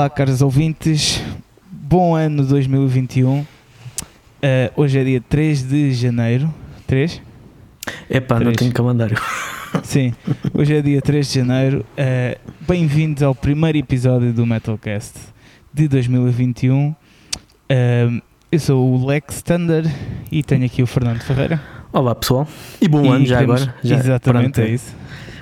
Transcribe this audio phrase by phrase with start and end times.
[0.00, 1.22] Olá, caros ouvintes.
[1.70, 3.40] Bom ano 2021.
[3.40, 3.46] Uh,
[4.74, 6.54] hoje é dia 3 de janeiro.
[6.86, 7.20] 3?
[8.08, 8.56] Epá, não Três.
[8.56, 9.18] tenho calendário.
[9.84, 10.14] Sim,
[10.54, 11.84] hoje é dia 3 de janeiro.
[11.98, 15.18] Uh, Bem-vindos ao primeiro episódio do Metalcast
[15.70, 16.88] de 2021.
[16.88, 19.84] Uh, eu sou o Lex Thunder
[20.32, 21.60] e tenho aqui o Fernando Ferreira.
[21.92, 22.48] Olá pessoal.
[22.80, 23.76] E bom E ano já queremos- agora.
[23.84, 24.96] Já, Exatamente, pronto, é isso.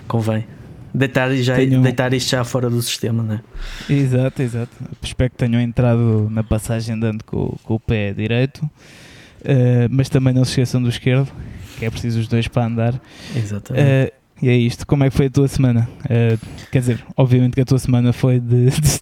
[0.08, 0.57] Convém.
[0.98, 3.40] Deitar, já, Tenho- deitar isto já fora do sistema, né?
[3.88, 4.72] Exato, exato.
[5.02, 8.68] Espero que tenham entrado na passagem dando com, com o pé direito,
[9.40, 11.30] Uh, mas também não se esqueçam do esquerdo,
[11.78, 13.00] que é preciso os dois para andar.
[13.36, 13.84] Exatamente.
[14.10, 14.84] Uh, e é isto.
[14.84, 15.88] Como é que foi a tua semana?
[16.06, 16.36] Uh,
[16.72, 19.00] quer dizer, obviamente que a tua semana foi de, de-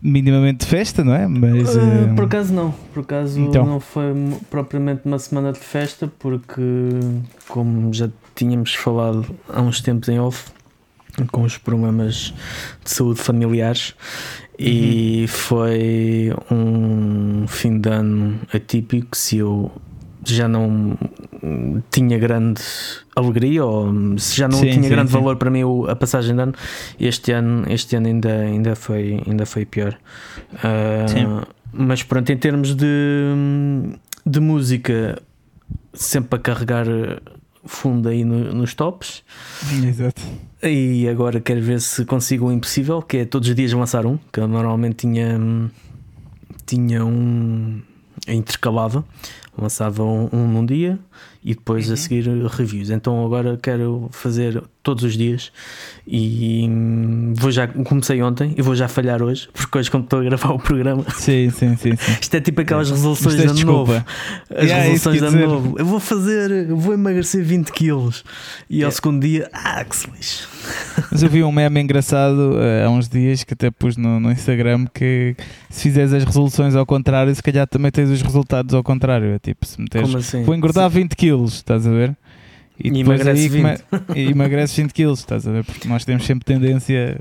[0.00, 1.26] minimamente de festa, não é?
[1.26, 3.66] Mas Uh, por acaso não, por acaso Então.
[3.66, 4.14] não foi
[4.48, 6.62] propriamente uma semana de festa, porque
[7.48, 10.52] como já tínhamos falado há uns tempos em off,
[11.26, 12.32] com os problemas
[12.84, 13.94] de saúde familiares,
[14.58, 19.70] e foi um fim de ano atípico se eu
[20.24, 20.98] já não
[21.90, 22.60] tinha grande
[23.14, 25.16] alegria ou se já não Sim, tinha sim, grande sim.
[25.16, 26.54] valor para mim a passagem de ano
[26.98, 29.96] este ano este ano ainda ainda foi ainda foi pior
[31.06, 31.40] Sim.
[31.72, 32.86] mas pronto em termos de
[34.26, 35.22] de música
[35.94, 36.86] sempre a carregar
[37.68, 39.22] fundo aí no- nos tops
[39.86, 40.20] exato.
[40.62, 44.18] e agora quero ver se consigo o impossível, que é todos os dias lançar um,
[44.32, 45.38] que eu normalmente tinha,
[46.66, 47.80] tinha um
[48.26, 49.04] intercalado,
[49.60, 50.98] lançava um, um num dia
[51.44, 52.90] e depois a seguir reviews.
[52.90, 55.52] Então agora quero fazer todos os dias
[56.06, 60.20] e hum, vou já comecei ontem e vou já falhar hoje, porque hoje como estou
[60.20, 61.96] a gravar o programa, Sim, sim, sim.
[61.96, 62.16] sim.
[62.20, 63.92] isto é tipo aquelas resoluções Isto é de ano novo.
[63.94, 64.04] As
[64.50, 65.78] Yeah, é resoluções de ano novo.
[65.78, 68.24] Eu vou fazer, vou emagrecer 20 quilos
[68.68, 68.94] e ao Yeah.
[68.96, 70.46] segundo dia, ah, que se lixe.
[71.10, 74.30] Mas eu vi um meme engraçado uh, há uns dias que até pus no, no
[74.30, 75.36] Instagram que
[75.70, 79.28] se fizeres as resoluções ao contrário, se calhar também tens os resultados ao contrário.
[79.28, 80.42] É tipo, se meteres assim?
[80.44, 82.16] vou engordar 20 quilos, estás a ver?
[82.78, 85.64] E depois emagrece aí come- e emagreces 20 quilos, estás a ver?
[85.64, 87.18] Porque nós temos sempre tendência.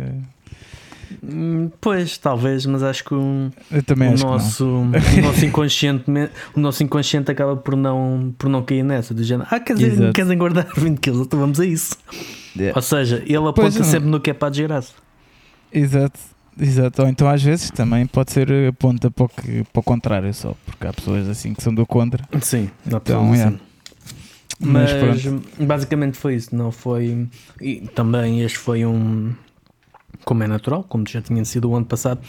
[1.24, 6.04] Hum, Pois, talvez, mas acho que o, o acho nosso, o nosso inconsciente
[6.54, 9.48] o nosso inconsciente acaba por não, por não cair nessa do género.
[9.50, 10.14] Ah, quer dizer, Exato.
[10.14, 11.96] queres engordar 20 quilos, então vamos a isso.
[12.54, 12.74] que não.
[12.76, 14.94] Ou seja, ele aponta sempre no que é para desgraça.
[15.74, 16.20] Exato,
[16.60, 17.02] exato.
[17.04, 20.34] Ou então às vezes também pode ser a ponta para o, que- para o contrário
[20.34, 22.24] só, porque há pessoas assim que são do contra.
[22.42, 23.54] Sim, Então, é.
[24.60, 25.48] Mas, Mas pronto.
[25.66, 27.28] basicamente foi isso, não foi.
[27.62, 29.34] E também este foi um.
[30.26, 32.20] Como é natural, como já tinha sido o ano passado,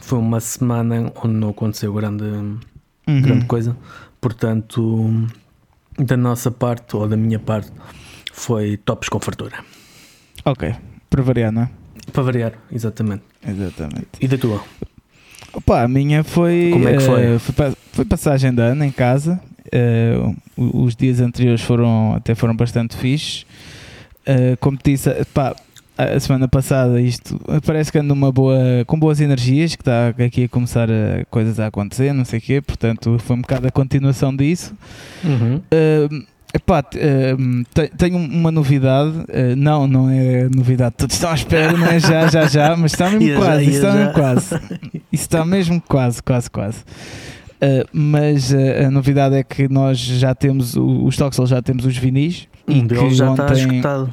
[0.00, 2.24] foi uma semana onde não aconteceu grande.
[2.24, 3.20] Uhum.
[3.22, 3.76] grande coisa.
[4.20, 5.26] Portanto,
[5.98, 7.70] da nossa parte ou da minha parte,
[8.32, 9.64] foi tops com fartura.
[10.44, 10.74] Ok,
[11.10, 11.70] para variar, não é?
[12.10, 13.22] Para variar, exatamente.
[13.46, 14.08] Exatamente.
[14.20, 14.62] E da tua?
[15.52, 16.70] Opa, a minha foi.
[16.72, 17.22] Como é que foi?
[17.34, 19.40] eh, foi, foi passagem de ano em casa.
[20.56, 23.46] O- os dias anteriores foram até foram bastante fixes.
[24.26, 25.54] Eh, como te disse, pá,
[25.96, 30.44] a semana passada isto parece que ando numa boa, com boas energias, que está aqui
[30.44, 33.70] a começar a, coisas a acontecer, não sei o quê, portanto foi um bocado a
[33.70, 34.74] continuação disso.
[35.24, 35.56] Uhum.
[35.56, 36.24] Uh,
[36.54, 36.98] epá, te-
[37.96, 42.26] tenho uma novidade, uh, não, não é novidade, todos estão à espera, não é já,
[42.28, 44.54] já, já, mas está mesmo quase, está mesmo quase,
[45.12, 46.78] isso está mesmo quase, quase, quase.
[47.62, 51.84] Uh, mas uh, a novidade é que nós já temos o- os Toxel, já temos
[51.84, 54.12] os vinis Um deles que já está ontem- escutado.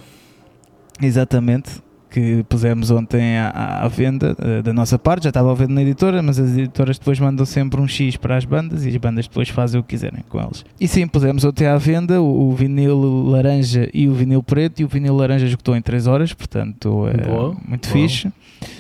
[1.02, 1.70] Exatamente,
[2.18, 5.84] que pusemos ontem à, à- venda eh, da nossa parte, já estava à venda na
[5.84, 9.28] editora, mas as editoras depois mandam sempre um X para as bandas e as bandas
[9.28, 10.66] depois fazem o que quiserem com eles.
[10.80, 14.84] E sim, pusemos ontem à venda o, o vinil laranja e o vinil preto, e
[14.84, 18.08] o vinil laranja esgotou em 3 horas, portanto é Boa, muito boa.
[18.08, 18.32] fixe.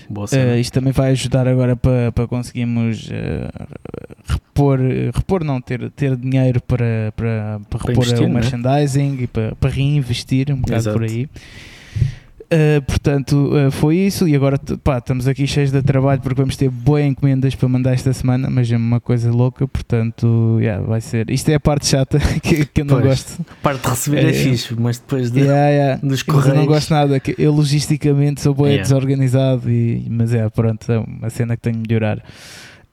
[0.09, 0.27] Boa.
[0.31, 3.47] Eh, isto também vai ajudar agora para, para conseguirmos eh,
[4.25, 4.79] repor,
[5.13, 8.33] repor não, ter, ter dinheiro para, para, para repor investir, o né?
[8.33, 10.97] merchandising e para, para reinvestir um bocado Exato.
[10.97, 11.29] por aí.
[12.49, 14.25] Uh, portanto, uh, foi isso.
[14.27, 17.93] E agora pá, estamos aqui cheios de trabalho porque vamos ter boas encomendas para mandar
[17.93, 19.67] esta semana, mas é uma coisa louca.
[19.67, 21.29] Portanto, yeah, vai ser.
[21.29, 23.05] Isto é a parte chata que, que eu não Pois.
[23.05, 23.45] gosto.
[23.61, 25.95] Parte de receber é, é- fixe, mas depois de, Yeah, yeah.
[26.01, 26.57] dos Mas eu correios.
[26.57, 27.19] não gosto nada.
[27.19, 28.83] que Eu logisticamente sou bem Yeah.
[28.83, 32.23] desorganizado, e, mas é, pronto, é uma cena que tenho de melhorar.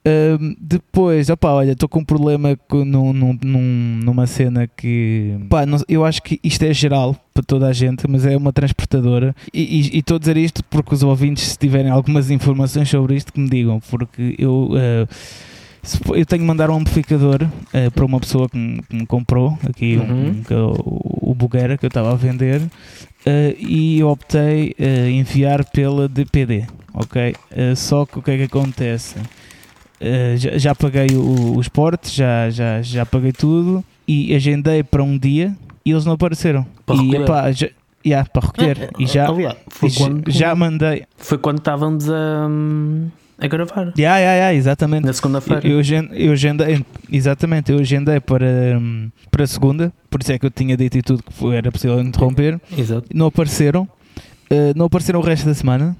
[0.07, 5.35] Ahm, depois, opá, olha, estou com um problema com, num, num- num- numa cena que
[5.49, 8.53] pá, não- eu acho que isto é geral para toda a gente, mas é uma
[8.53, 9.35] transportadora.
[9.53, 13.39] E estou a dizer isto porque os ouvintes, se tiverem algumas informações sobre isto, que
[13.39, 14.69] me digam, porque eu.
[16.03, 17.43] for- eu tenho que mandar um amplificador
[17.73, 20.27] ah, para uma pessoa que me, que me comprou aqui um- Uhum.
[20.29, 22.69] um- que é o, Buguera que eu estava a vender uh,
[23.59, 26.63] e eu optei uh, enviar pela DPD,
[26.93, 27.35] ok?
[27.51, 29.15] Uh, só que o que é que acontece?
[30.35, 35.17] Já, já, paguei o, os portes, já, já, já paguei tudo e agendei para um
[35.17, 35.55] dia
[35.85, 36.65] e eles não apareceram.
[36.85, 37.69] Para e epá, já,
[38.05, 38.89] yeah, para recolher.
[38.99, 41.05] e já, Aliás, foi quando, já mandei.
[41.17, 42.47] Foi quando estávamos a,
[43.37, 43.93] a gravar.
[43.97, 45.05] Yeah, yeah, yeah, exatamente.
[45.05, 45.67] Na segunda-feira.
[45.67, 45.81] Eu,
[46.13, 48.81] eu agendei, exatamente, eu agendei para,
[49.31, 52.59] para segunda, por isso é que eu tinha dito e tudo que era possível interromper.
[52.77, 53.07] Exato.
[53.13, 55.95] Não apareceram, uh, não apareceram o resto da semana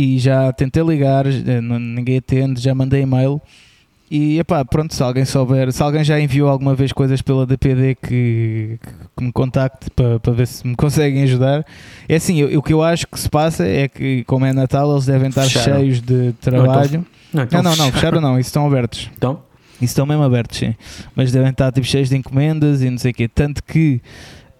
[0.00, 3.40] e já tentei ligar, ninguém atende, já mandei e-mail.
[4.10, 7.94] E epá, pronto, se alguém souber, se alguém já enviou alguma vez coisas pela DPD
[7.94, 8.78] que,
[9.16, 11.64] que me contacte para, para ver se me conseguem ajudar.
[12.08, 14.90] É assim, eu, o que eu acho que se passa é que, como é Natal,
[14.90, 15.78] eles devem estar Fecharam.
[15.78, 17.06] cheios de trabalho.
[17.32, 19.08] Não, então Não, não, não, fecharam não, isso estão abertos.
[19.16, 19.42] Então?
[19.74, 20.74] Isso estão mesmo abertos, sim.
[21.14, 23.28] Mas devem estar tipo, cheios de encomendas e não sei o quê.
[23.28, 24.02] Tanto que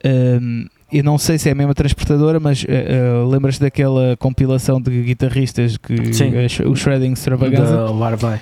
[0.04, 4.80] hum, eu não sei se é a mesma transportadora, mas uh, uh, lembras daquela compilação
[4.80, 6.32] de guitarristas que Sim.
[6.66, 8.40] o Shredding Extravaganza Da Larvai.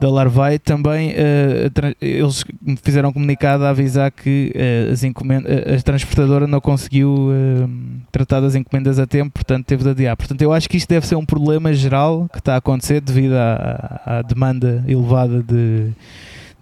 [0.00, 5.82] da Larvai também uh, eles me fizeram um comunicado a avisar que uh, as a
[5.82, 7.70] transportadora não conseguiu uh,
[8.12, 10.16] tratar das encomendas a tempo, portanto teve de adiar.
[10.16, 13.34] Portanto, eu acho que isto deve ser um problema geral que está a acontecer devido
[13.34, 15.90] à, à demanda elevada de,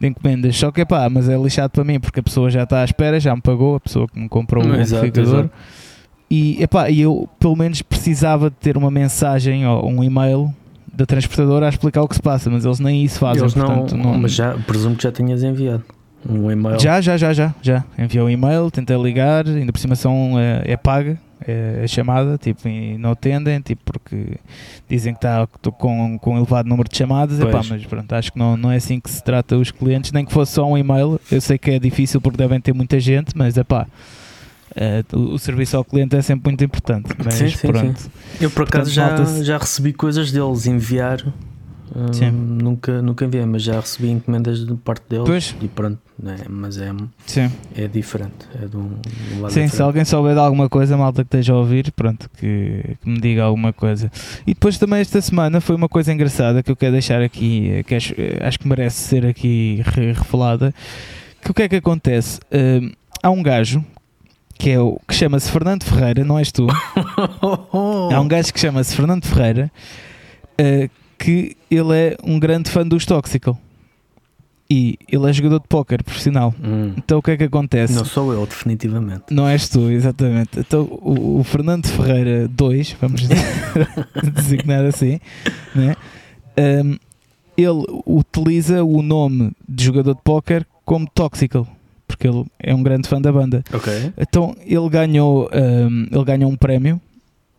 [0.04, 0.56] de encomendas.
[0.56, 3.18] Só que pá, mas é lixado para mim porque a pessoa já está à espera,
[3.18, 5.50] já me pagou, a pessoa que me comprou o Exato, amplificador.
[6.30, 10.52] E epá, e eu pelo menos precisava de ter uma mensagem ou um e-mail
[10.92, 13.42] da transportadora a explicar o que se passa, mas eles nem isso fazem.
[13.42, 15.84] Eles não, portanto, não, mas já, presumo que já tinhas enviado
[16.28, 16.78] um e-mail.
[16.80, 17.84] já, já, já, já, já.
[17.98, 21.18] Enviou um e-mail, tentei ligar, ainda por cima são, é, é paga
[21.82, 24.38] a chamada, tipo, e não atendem, tipo, porque
[24.88, 28.38] dizem que está com, com um elevado número de chamadas, epá, mas pronto, acho que
[28.38, 31.20] não, não é assim que se trata os clientes, nem que fosse só um e-mail,
[31.30, 33.86] eu sei que é difícil porque devem ter muita gente, mas epá,
[34.74, 38.10] é, o, o serviço ao cliente é sempre muito importante, mas Sim, sim, pronto.
[38.40, 41.24] Eu por acaso Portanto, já, já recebi coisas deles enviar.
[41.94, 42.30] Hum, Sim.
[42.30, 45.56] nunca, nunca enviei, mas já recebi encomendas de parte deles Pois.
[45.60, 46.92] e pronto, né, mas é,
[47.26, 47.50] Sim.
[47.76, 48.34] é diferente.
[48.62, 49.70] É de um, de um lado Sim, diferente.
[49.76, 53.20] se alguém souber de alguma coisa, malta que esteja a ouvir, pronto, que, que me
[53.20, 54.10] diga alguma coisa.
[54.46, 57.82] E depois também esta semana foi uma coisa engraçada que eu quero deixar aqui, eh,
[57.82, 60.74] que acho, eh, acho que merece ser aqui re- revelada.
[61.42, 62.40] Que o que é que acontece?
[62.52, 62.90] Hum,
[63.22, 63.84] há um gajo
[64.56, 66.66] que é o que chama-se Fernando Ferreira, não és tu?
[68.12, 69.70] Há um gajo que chama-se Fernando Ferreira
[70.56, 70.88] eh,
[71.24, 73.58] que ele é um grande fã dos Toxical.
[74.68, 76.54] E ele é jogador de póquer profissional.
[76.62, 77.94] Hum, Então o que é que acontece?
[77.94, 79.24] Não sou eu, definitivamente.
[79.30, 80.58] Não és tu, exatamente.
[80.58, 83.22] Então, o, o Fernando Ferreira 2, vamos
[84.34, 85.18] designar assim,
[85.74, 85.94] né?
[86.58, 86.96] Um,
[87.56, 91.66] ele utiliza o nome de jogador de póquer como Toxical,
[92.08, 93.62] porque ele é um grande fã da banda.
[93.72, 94.12] Ok.
[94.18, 97.00] Então, ele ganhou, um, ele ganhou um prémio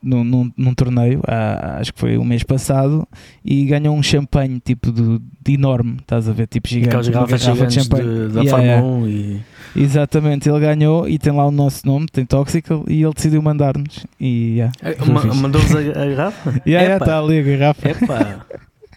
[0.06, 3.07] num, num, num torneio, há- acho que foi o mês passado,
[3.44, 6.48] e ganhou um champanhe tipo de, de enorme, estás a ver?
[6.48, 6.88] Tipo gigante.
[6.90, 8.30] Aquelas garrafas garrafa de gigantes de, champanhe.
[8.30, 8.88] da Yeah, Fórmula yeah.
[8.88, 9.42] 1 e.
[9.78, 14.06] Exatamente, ele ganhou e tem lá o nosso nome, tem Toxical, e ele decidiu mandar-nos.
[14.19, 14.74] E yeah,
[15.04, 15.42] fixe.
[15.42, 15.84] Mandou-vos a, a
[16.16, 16.50] garrafa?
[16.66, 17.90] Yeah, yeah, está ali a garrafa.
[17.90, 18.46] Epá,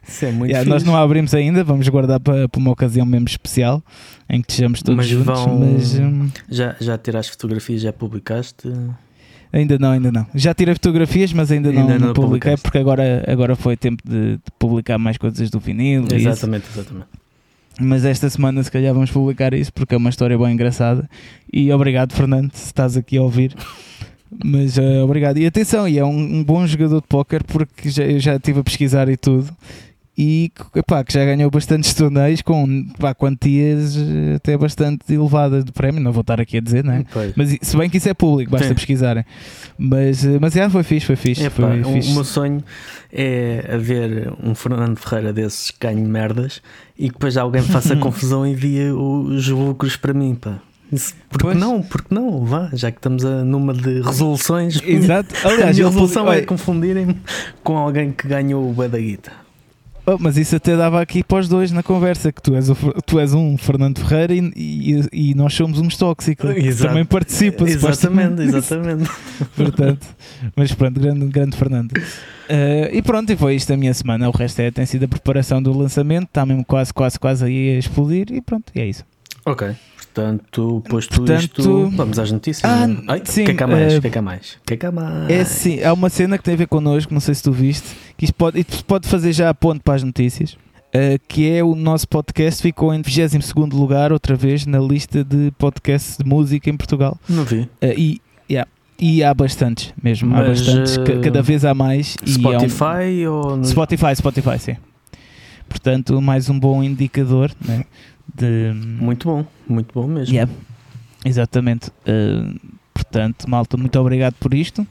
[0.07, 3.05] isso é muito Yeah, nós não a abrimos ainda, vamos guardar para, para uma ocasião
[3.05, 3.83] mesmo especial
[4.31, 8.69] em que estejamos todos Mas juntos, vão- mas hum, Já, já tiraste fotografias, já publicaste?
[9.53, 10.27] Ainda não, ainda não.
[10.35, 12.63] Já tirei fotografias, mas ainda, não, Ainda não não publiquei publicaste.
[12.63, 16.05] porque agora, agora foi tempo de, de publicar mais coisas do vinil.
[16.13, 17.07] Exatamente, exatamente.
[17.81, 21.09] Mas esta semana se calhar vamos publicar isso porque é uma história bem engraçada.
[21.53, 23.55] E obrigado, Fernando, se estás aqui a ouvir.
[24.45, 25.39] Mas eh, obrigado.
[25.39, 28.61] E atenção, e é um, um bom jogador de póquer porque já, eu já estive
[28.61, 29.49] a pesquisar e tudo.
[30.21, 35.71] E epá, que já ganhou bastantes torneios com pá, quantias eh, até bastante elevadas de
[35.71, 36.01] prémio.
[36.01, 37.05] Não vou estar aqui a dizer, não é?
[37.37, 38.75] Mas se bem que isso é público, basta Sim.
[38.75, 39.25] pesquisarem.
[39.79, 41.45] Mas, eh, mas já foi fixe, foi fixe.
[41.45, 42.11] Epá, foi o, fixe.
[42.11, 42.65] o meu sonho
[43.13, 46.61] é haver um Fernando Ferreira desses que ganhe merdas
[46.99, 50.59] e que depois alguém faça confusão e envie os lucros para mim, pá.
[50.91, 51.57] Isso, porque Pois.
[51.57, 54.83] não, porque não, vá, já que estamos a, numa de resoluções.
[54.83, 55.33] Exato.
[55.47, 57.17] A Aliás, ele resolução é confundirem-me
[57.63, 59.31] com alguém que ganhou o bué da guita.
[60.11, 62.75] Oh, mas isso até dava aqui para os dois na conversa, que tu és, o
[63.05, 66.49] tu és um Fernando Ferreira e, e, e nós somos uns tóxicos.
[66.57, 66.89] Exato.
[66.89, 69.11] Também participa, Exatamente, exatamente.
[69.55, 70.07] Portanto,
[70.57, 71.93] mas pronto, grande, grande Fernando.
[72.49, 74.27] Eh, e pronto, e foi isto a minha semana.
[74.31, 77.77] O resto é, tem sido a preparação do lançamento, está mesmo quase, quase, quase aí
[77.77, 79.05] a explodir e pronto, e é isso.
[79.45, 79.77] Ok.
[80.19, 82.69] Portanto, posto Portanto- isto, vamos às notícias.
[82.69, 83.13] Ah, é?
[83.13, 83.97] Ai, sim, que é que há mais?
[83.97, 84.59] O que é que há mais?
[84.67, 85.31] Que é que há mais?
[85.31, 87.97] É sim, há uma cena que tem a ver connosco, não sei se tu viste,
[88.17, 90.57] que isto pode, isto pode fazer já a ponte para as notícias.
[90.89, 95.53] Uh, que é o nosso podcast, ficou em 22 lugar, outra vez, na lista de
[95.59, 97.17] podcasts de música em Portugal.
[97.29, 97.61] Não vi.
[97.61, 98.21] Uh, e,
[98.51, 102.17] yeah, e há bastantes mesmo, Mas, há bastantes, uh, cada vez há mais.
[102.27, 103.65] Spotify é um, ou.
[103.65, 104.77] Spotify, Spotify, sim.
[105.69, 107.85] Portanto, mais um bom indicador né,
[108.35, 108.73] de.
[108.75, 110.35] Muito bom, muito bom mesmo.
[110.35, 110.51] Yeah,
[111.25, 111.91] exatamente.
[112.95, 114.87] portanto, malta, muito obrigado por isto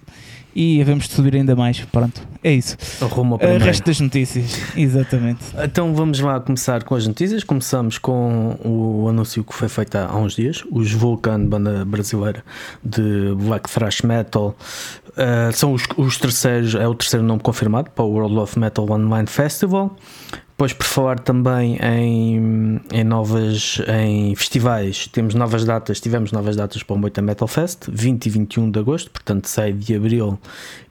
[0.58, 1.80] e havemos de subir ainda mais.
[1.82, 2.76] Pronto, é isso.
[3.00, 5.46] Arruma o uh, resto das notícias, exatamente.
[5.64, 7.44] Então vamos lá começar com as notícias.
[7.44, 12.44] Começamos com o anúncio que foi feito há uns dias: os Vulcan, banda brasileira
[12.84, 14.58] de black thrash metal,
[15.18, 18.90] uh, são os, os terceiros, é o terceiro nome confirmado para o World of Metal
[18.90, 19.96] Online Festival.
[20.50, 26.82] Depois, por falar também em, em novas em festivais, temos novas datas, tivemos novas datas
[26.82, 30.40] para o Moita Metal Fest, 20 e 21 de agosto, portanto sai de abril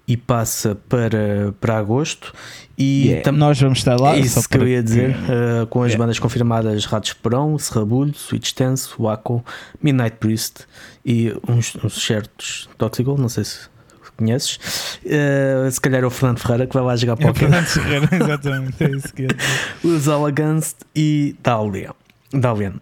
[0.06, 2.32] e passa para, para agosto.
[2.78, 4.14] E yeah, nós vamos estar lá.
[4.14, 6.04] É isso que eu ia dizer, uh, com as yeah.
[6.04, 9.44] bandas confirmadas Ratos Perão, Serrabulho, Switch Stance, Waco,
[9.82, 10.64] Midnight Priest
[11.04, 13.68] e uns, uns certos Toxical, não sei se
[14.16, 14.58] conheces.
[15.04, 18.08] Uh, se calhar é o Fernando Ferreira que vai lá jogar para o Fernando Ferreira,
[18.16, 19.28] exatamente, é isso que é.
[19.86, 21.94] Os Alaganst e Dalian.
[22.32, 22.74] Dalian.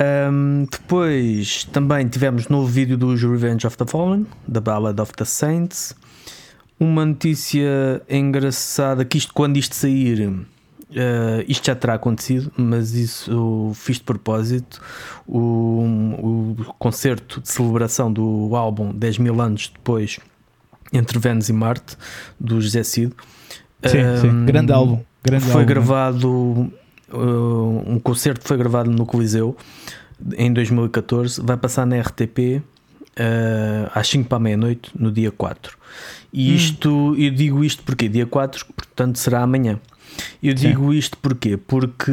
[0.00, 5.24] Um, depois também tivemos novo vídeo dos Revenge of the Fallen, The Ballad of the
[5.24, 5.94] Saints.
[6.80, 10.44] Uma notícia engraçada que isto, quando isto sair, uh,
[11.46, 14.80] isto já terá acontecido, mas isso fiz de propósito.
[15.26, 20.18] O, o concerto de celebração do álbum 10 mil anos depois
[20.92, 21.96] entre Vênus e Marte,
[22.38, 23.12] do José Cid.
[23.84, 24.44] Sim, um, sim.
[24.46, 25.00] grande álbum.
[25.22, 26.28] Grande foi álbum, gravado,
[27.12, 29.56] uh, um concerto foi gravado no Coliseu
[30.36, 32.62] em 2014, vai passar na RTP
[33.18, 35.76] uh, às 5 para a meia-noite, no dia 4.
[36.32, 36.54] E hum.
[36.54, 39.78] isto, eu digo isto porque dia 4, portanto será amanhã.
[40.42, 40.68] Eu sim.
[40.68, 41.56] digo isto porquê?
[41.56, 42.12] Porque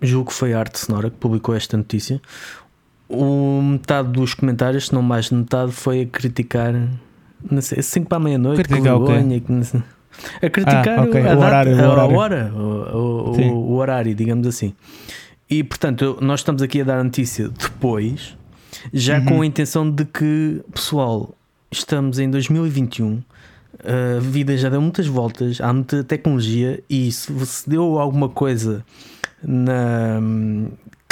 [0.00, 2.20] julgo que foi a Arte Sonora que publicou esta notícia.
[3.08, 6.74] O metade dos comentários, se não mais de metade, foi a criticar
[7.50, 9.82] não sei, 5 para a meia-noite, com vergonha, okay.
[10.42, 11.20] a criticar ah, okay.
[11.20, 12.00] a, o, data, horário, o, horário.
[12.00, 14.74] A hora, o, o, o, horário, digamos assim.
[15.48, 18.36] E portanto, nós estamos aqui a dar a notícia depois,
[18.92, 19.24] já uhum.
[19.24, 21.34] com a intenção de que, pessoal,
[21.70, 23.22] estamos em 2021.
[23.82, 28.84] A vida já deu muitas voltas, há muita tecnologia e se, se deu alguma coisa
[29.42, 30.20] na,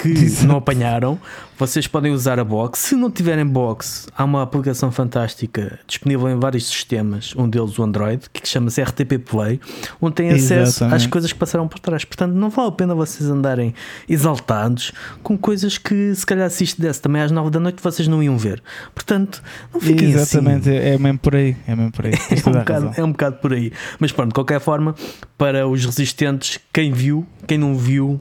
[0.02, 1.18] que não apanharam,
[1.56, 2.80] vocês podem usar a box.
[2.80, 7.84] Se não tiverem box, há uma aplicação fantástica disponível em vários sistemas, um deles o
[7.84, 9.60] Android, que chama-se RTP Play,
[10.00, 10.96] onde têm acesso Exatamente.
[10.96, 12.04] às coisas que passaram por trás.
[12.04, 13.74] Portanto, não vale a pena vocês andarem
[14.08, 14.92] exaltados
[15.22, 18.20] com coisas que, se calhar, se isto desse também às 9 da noite, vocês não
[18.20, 18.60] iam ver.
[18.92, 19.40] Portanto,
[19.72, 20.38] não fiquem assim.
[20.38, 20.78] Exatamente, assim.
[20.78, 21.56] é mesmo por aí.
[21.68, 22.14] É mesmo por aí.
[22.44, 23.72] é, um bocado, é um bocado por aí.
[24.00, 24.96] Mas pronto, de qualquer forma,
[25.38, 28.20] para os resistentes, quem viu, quem não viu,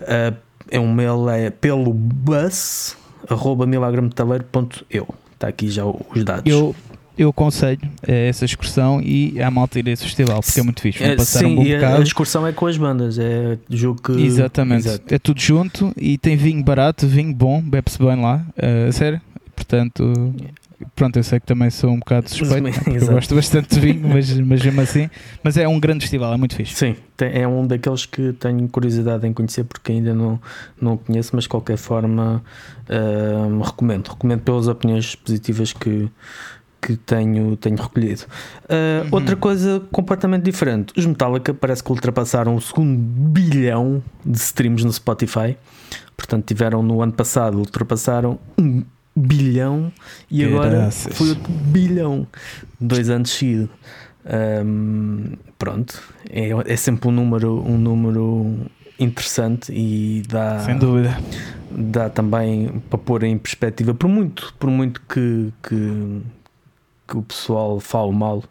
[0.00, 0.36] Uh,
[0.70, 2.96] é um mail é pelo bus
[3.28, 5.14] arroba milagremetaleiro.eu.
[5.32, 6.50] Está aqui já os dados.
[6.50, 6.74] Eu
[7.16, 10.80] eu aconselho eh, essa excursão e a malta ir a esse festival, porque é muito
[10.80, 11.02] fixe.
[11.02, 11.96] É, passar sim, um bom bocado.
[11.96, 14.12] a excursão é com as bandas, é jogo que.
[14.12, 15.14] Exatamente, Exato.
[15.14, 19.20] é tudo junto e tem vinho barato, vinho bom, bebe-se bem lá, uh, sério.
[19.54, 20.34] Portanto,
[20.96, 24.08] pronto, eu sei que também sou um bocado suspeito, né, eu gosto bastante de vinho,
[24.08, 25.08] mas, mas mesmo assim.
[25.42, 26.74] Mas é um grande festival, é muito fixe.
[26.74, 30.40] Sim, é um daqueles que tenho curiosidade em conhecer porque ainda não,
[30.80, 32.42] não conheço, mas de qualquer forma
[32.90, 34.08] hum, recomendo.
[34.08, 36.10] Recomendo pelas opiniões positivas que,
[36.84, 38.22] que tenho, tenho recolhido.
[38.64, 39.08] Uh, Uhum.
[39.12, 44.92] Outra coisa completamente diferente: os Metallica parece que ultrapassaram o segundo bilhão de streams no
[44.92, 45.56] Spotify.
[46.16, 48.82] Portanto, tiveram no ano passado, ultrapassaram um
[49.16, 49.92] bilhão
[50.30, 51.16] e agora Graças.
[51.16, 52.26] foi outro bilhão,
[52.80, 53.68] dois anos seguidos.
[54.64, 56.00] Hum, pronto,
[56.30, 58.56] é, é sempre um número, um número
[58.98, 61.16] interessante e dá, Sem dúvida.
[61.70, 66.22] dá também para pôr em perspectiva, por muito, por muito que, que,
[67.06, 68.42] que o pessoal fale mal,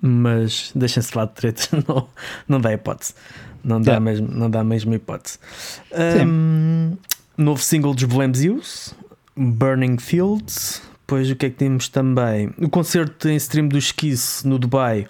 [0.00, 2.08] mas deixem-se lá de tretas, não,
[2.48, 3.14] não dá hipótese.
[3.64, 4.00] Não dá, Yeah.
[4.04, 5.38] mesmo, não dá mesmo hipótese.
[6.24, 6.96] Hum,
[7.36, 8.94] novo single dos Blames Use,
[9.36, 10.80] Burning Fields.
[11.00, 12.52] Depois o que é que temos também?
[12.58, 15.08] O concerto em stream do Esquice no Dubai.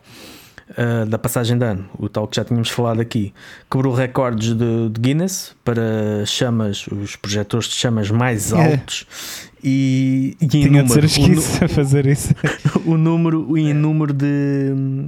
[0.71, 3.33] Uh, da passagem de ano, o tal que já tínhamos falado aqui,
[3.71, 8.73] quebrou recordes de, de Guinness para chamas, os projetores de chamas mais É.
[8.73, 9.07] altos
[9.65, 12.35] e, e em Tinha de ser número, o nu- esquizo a fazer isso.
[12.87, 14.27] o número e em número de,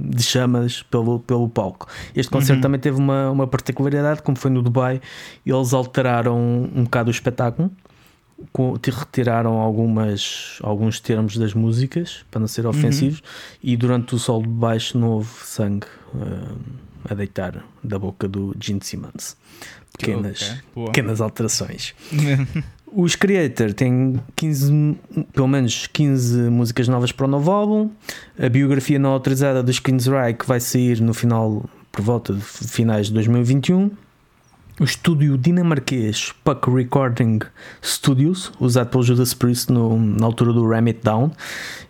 [0.09, 1.87] de chamas pelo, pelo palco.
[2.15, 2.61] Este concerto Uhum.
[2.61, 4.99] também teve uma, uma particularidade, como foi no Dubai,
[5.45, 6.37] eles alteraram
[6.75, 7.71] um bocado o espetáculo,
[8.81, 12.71] te- retiraram algumas, alguns termos das músicas para não ser Uhum.
[12.71, 13.21] ofensivos,
[13.63, 16.55] e durante o sol de baixo não houve sangue hum,
[17.09, 19.35] a deitar da boca do Gene Simmons.
[19.97, 20.85] Pequenas, Ok, boa.
[20.87, 21.93] pequenas alterações.
[22.91, 24.97] Os Creator têm 15,
[25.31, 27.91] pelo menos 15 músicas novas para o novo álbum.
[28.37, 33.13] A biografia não autorizada dos Queensryche vai sair no final, por volta de finais de
[33.13, 33.91] 2021.
[34.79, 37.39] O estúdio dinamarquês Puck Recording
[37.83, 41.31] Studios, usado pelo Judas Priest no- na altura do Ram It Down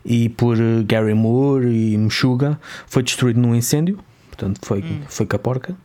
[0.04, 4.00] e por eh, Gary Moore e Meshuggah, foi destruído num incêndio.
[4.30, 5.76] Portanto, foi, foi com a porca.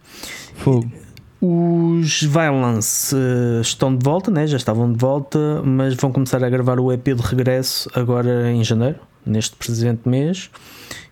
[0.57, 0.91] Fogo.
[1.43, 4.47] Os Violence eh, estão de volta, né?
[4.47, 8.65] já estavam de volta, mas vão começar a gravar o EP de regresso agora em
[8.65, 10.49] janeiro, neste presente mês.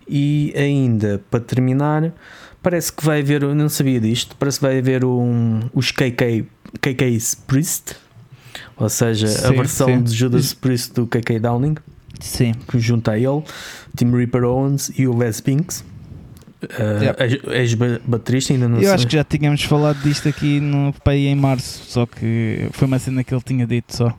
[0.09, 2.13] E ainda, para terminar,
[2.63, 6.45] parece que vai haver, eu não sabia disto, parece que vai haver um, os KK,
[6.81, 7.97] KK's Priest,
[8.77, 10.03] ou seja, a Sim, versão sim.
[10.03, 11.75] de Judas Priest do KK Downing,
[12.21, 12.53] Sim.
[12.69, 13.43] que junta a ele,
[13.97, 15.85] Tim Reaper Owens e o Les Binks.
[16.63, 17.23] Uh, Yep.
[17.25, 18.93] ex- Ex-baterista, ainda não Eu sei.
[18.93, 23.01] acho que já tínhamos falado disto aqui no PAI em março, só que foi uma
[23.01, 24.17] cena que ele tinha dito só.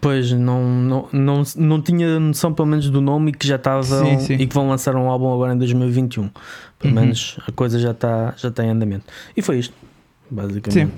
[0.00, 4.04] Pois não, não, não, não tinha noção pelo menos do nome e que já estavam
[4.04, 4.34] Sim, sim.
[4.34, 6.28] e que vão lançar um álbum agora em 2021.
[6.78, 7.00] Pelo Uhum.
[7.00, 9.04] menos a coisa já está já está em andamento.
[9.36, 9.74] E foi isto,
[10.30, 10.92] basicamente.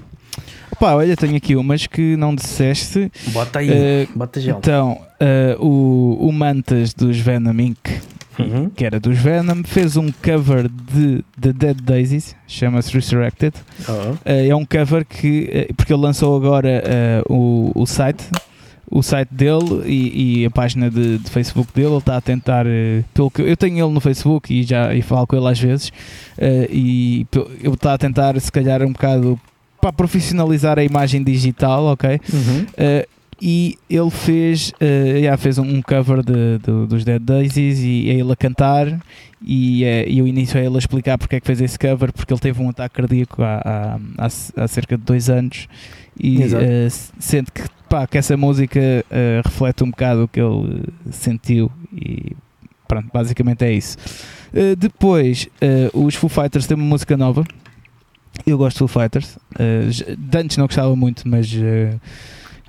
[0.70, 3.12] Opa, olha, tenho aqui umas que não disseste.
[3.28, 4.56] Bota aí, Eh, bota gel.
[4.58, 7.78] Então, eh, o, o Mantas dos Venom Inc.,
[8.38, 8.70] Uhum.
[8.70, 13.54] que era dos Venom, fez um cover de The Dead Daisies, chama-se Resurrected.
[13.86, 14.16] Oh.
[14.24, 16.82] Eh, é um cover que, porque ele lançou agora
[17.28, 18.24] o, o site,
[18.94, 21.88] o site dele e, e a página de, de Facebook dele.
[21.88, 25.00] Ele está a tentar, eh, pelo que eu tenho ele no Facebook e já e
[25.00, 25.90] falo com ele às vezes,
[26.36, 27.26] eh, e
[27.64, 29.40] ele está a tentar, se calhar, um bocado
[29.80, 32.20] para profissionalizar a imagem digital, ok?
[32.32, 32.62] Uhum.
[32.62, 33.08] Uh,
[33.40, 34.84] e ele fez, uh,
[35.16, 38.86] yeah, fez um, cover de, do- dos Dead Daisies e é ele a cantar
[39.44, 42.32] e, e o início é ele a explicar porque é que fez esse cover, porque
[42.32, 44.26] ele teve um ataque cardíaco há, há,
[44.62, 45.66] há- cerca de dois anos
[46.16, 50.48] e uh, sente que, pá, que essa música uh, reflete um bocado o que ele
[50.48, 52.34] uh, sentiu e
[52.88, 53.98] pronto, basicamente é isso.
[54.50, 55.46] Uh, depois,
[55.92, 57.44] uh, os Foo Fighters têm uma música nova.
[58.46, 59.36] Eu gosto de Foo Fighters.
[59.36, 61.52] Uh, antes não gostava muito, mas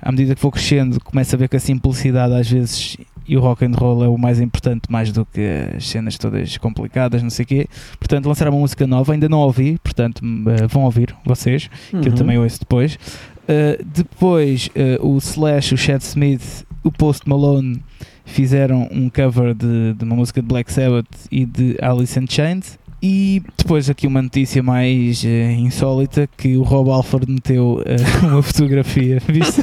[0.02, 3.40] à medida que vou crescendo, começo a ver que a simplicidade às vezes e o
[3.40, 5.40] rock and roll é o mais importante, mais do que
[5.74, 7.66] as cenas todas complicadas, não sei o quê.
[7.98, 10.20] Portanto, lançaram uma música nova, ainda não ouvi, portanto,
[10.68, 12.14] vão ouvir vocês, que eu Uhum.
[12.14, 12.98] também ouço depois.
[13.44, 17.82] Uh, depois, uh, o Slash, o Chad Smith, o Post Malone
[18.24, 22.78] fizeram um cover de, de uma música de Black Sabbath e de Alice in Chains.
[23.06, 28.42] E depois aqui uma notícia mais eh, insólita que o Rob Alford meteu eh, uma
[28.42, 29.60] fotografia, viste?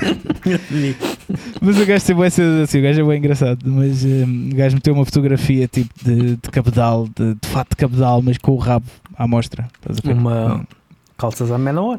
[1.59, 2.23] Mas o gajo tem
[2.61, 6.35] assim, o gajo é bem engraçado, mas eh, o gajo meteu uma fotografia tipo de,
[6.35, 8.85] de cabedal, de, de fato de cabedal, mas com o rabo
[9.17, 9.67] à mostra.
[10.05, 10.63] Uma-.
[11.17, 11.97] Calças à menor.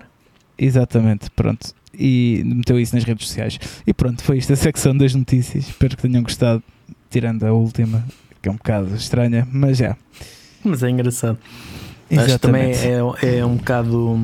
[0.64, 1.74] Exatamente, pronto.
[1.92, 3.58] E meteu isso nas redes sociais.
[3.86, 5.68] E pronto, foi isto a secção das notícias.
[5.68, 6.62] Espero que tenham gostado,
[7.10, 8.04] tirando a última,
[8.40, 9.96] que é um bocado estranha, mas já.
[10.64, 11.38] Mas é engraçado.
[12.10, 13.26] Acho que também Exatamente.
[13.26, 14.18] é, é um bocado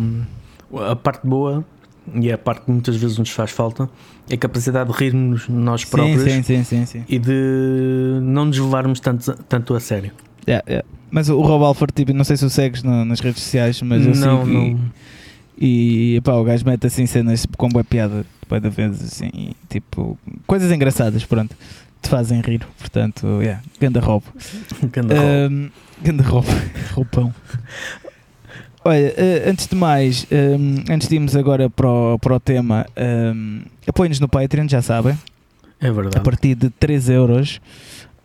[0.89, 1.65] a parte boa
[2.15, 3.89] e é a parte que muitas vezes nos faz falta,
[4.31, 9.01] é a capacidade de rirmos nós próprios sim, sim, sim, e de não nos levarmos
[9.01, 10.13] tanto, tanto a sério.
[10.47, 10.89] Yeah, yeah.
[11.11, 14.15] Mas o Rob Alford, tipo, não sei se o segues nas redes sociais, mas eu
[14.15, 14.67] não, sigo não.
[14.67, 14.77] e,
[15.61, 19.57] e pá, o gajo mete assim cenas com boa piada, depois da vez assim, e,
[19.69, 21.55] tipo, coisas engraçadas, pronto,
[22.01, 24.23] te fazem rir, portanto, yeah, ganda Rob.
[24.93, 25.53] Ganda Rob.
[25.53, 25.71] Um,
[26.03, 26.25] ganda
[26.95, 27.35] roupão.
[28.85, 32.87] Olha, eh, antes de mais, um, antes de irmos agora para o, para o tema,
[33.35, 35.19] um, apoiem-nos no Patreon, já sabem,
[35.81, 36.21] é a verdade.
[36.23, 37.61] partir de 3 euros.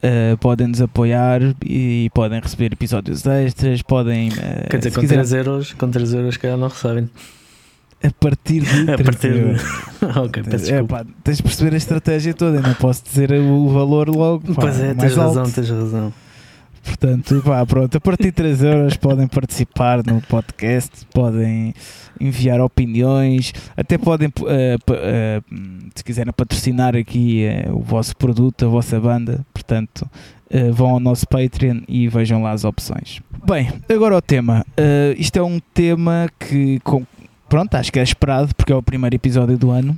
[0.04, 5.24] Uh, podem nos apoiar e podem receber episódios extras, podem uh, Quer dizer, com quiserem-
[5.26, 7.10] 3 euros, com 3 euros, calhar não recebem.
[8.04, 9.56] a partir de A 3 partir de.
[10.20, 11.04] ok, peço É, desculpa.
[11.04, 14.54] pá, tens de perceber a estratégia toda, eu não posso dizer o valor logo.
[14.56, 15.54] pá, pois é, mais tens razão, alto.
[15.56, 16.14] tens razão.
[16.84, 21.74] Portanto, pá, pronto, a partir de 3 euros podem participar no podcast, podem
[22.20, 25.42] enviar opiniões, até podem, pa- eh,
[25.96, 30.08] se quiserem patrocinar aqui eh, o vosso produto, a vossa banda, portanto,
[30.72, 33.22] vão ao nosso Patreon e vejam lá as opções.
[33.48, 34.64] Bem, agora o tema.
[35.18, 37.04] Isto é um tema que, com-
[37.50, 39.98] pronto, acho que é esperado, porque é o primeiro episódio do ano,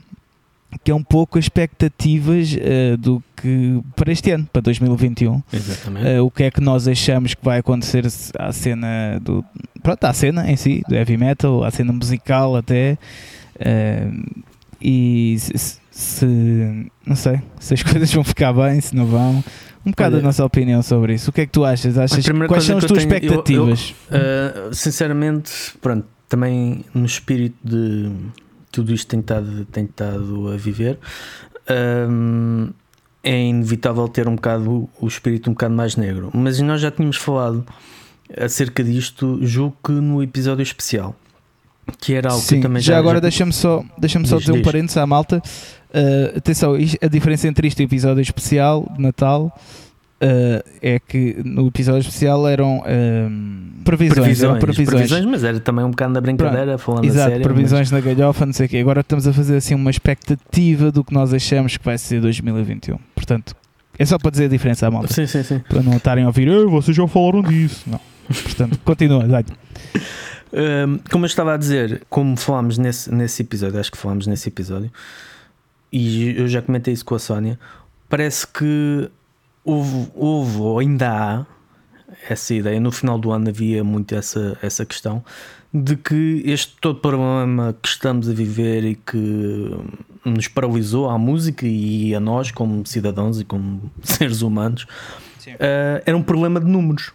[0.84, 5.42] que é um pouco as expectativas eh, do que para este ano, para 2021.
[5.52, 6.08] Exatamente.
[6.20, 8.06] Uh, o que é que nós achamos que vai acontecer
[8.40, 9.44] à cena do.
[9.84, 12.98] Pronto, à cena em si, do heavy metal, à cena musical até.
[13.60, 14.44] uh,
[14.82, 19.44] e se, se- Não sei, se as coisas vão ficar bem, se não vão.
[19.86, 21.30] Um bocado Olha, a nossa opinião sobre isso.
[21.30, 21.96] O que é que tu achas?
[21.98, 23.92] achas quais são as eu tuas tenho- eu- eu- expectativas?
[24.10, 28.10] Uh, sinceramente, pronto, também no espírito de
[28.76, 31.00] tudo isto tem estado, tem estado a viver,
[32.10, 32.70] um,
[33.24, 36.30] é inevitável ter um bocado o espírito um bocado mais negro.
[36.34, 37.66] Mas nós já tínhamos falado
[38.38, 41.16] acerca disto, julgo que no episódio especial,
[42.00, 43.00] que era algo que Sim, eu também já, já.
[43.00, 45.42] agora já- deixa-me só, deixa só Diz, dizer um parênteses à malta.
[45.90, 49.58] Uh, atenção, a diferença entre isto e o episódio especial de Natal
[50.22, 55.26] uh, é que no episódio especial eram um, previsões, eram previsões, previsões.
[55.26, 57.44] mas era também um bocado na brincadeira, falando a Exato, sério.
[57.44, 58.78] previsões na galhofa, não sei o quê.
[58.78, 62.98] Agora estamos a fazer assim uma expectativa do que nós achamos que vai ser 2021.
[63.14, 63.56] Portanto,
[63.98, 65.14] é só para dizer a diferença à mas- malta.
[65.14, 65.60] Sim, sim, sim.
[65.68, 67.84] Para não estarem a ouvir, "Ei, vocês já falaram disso.
[67.88, 68.00] Não.
[68.28, 69.44] Portanto, continua, dá
[70.54, 74.48] Um, como eu estava a dizer, como falámos nesse, nesse episódio, acho que falámos nesse
[74.48, 74.90] episódio,
[75.92, 77.60] e eu já comentei isso com a Sónia,
[78.10, 79.10] parece que
[79.66, 81.46] houve, houve ou ainda há
[82.30, 85.24] essa ideia, no final do ano havia muito essa, essa questão,
[85.74, 89.78] de que este todo problema que estamos a viver e que
[90.24, 96.16] nos paralisou à música e a nós como cidadãos e como seres humanos uh, era
[96.16, 97.12] um problema de números.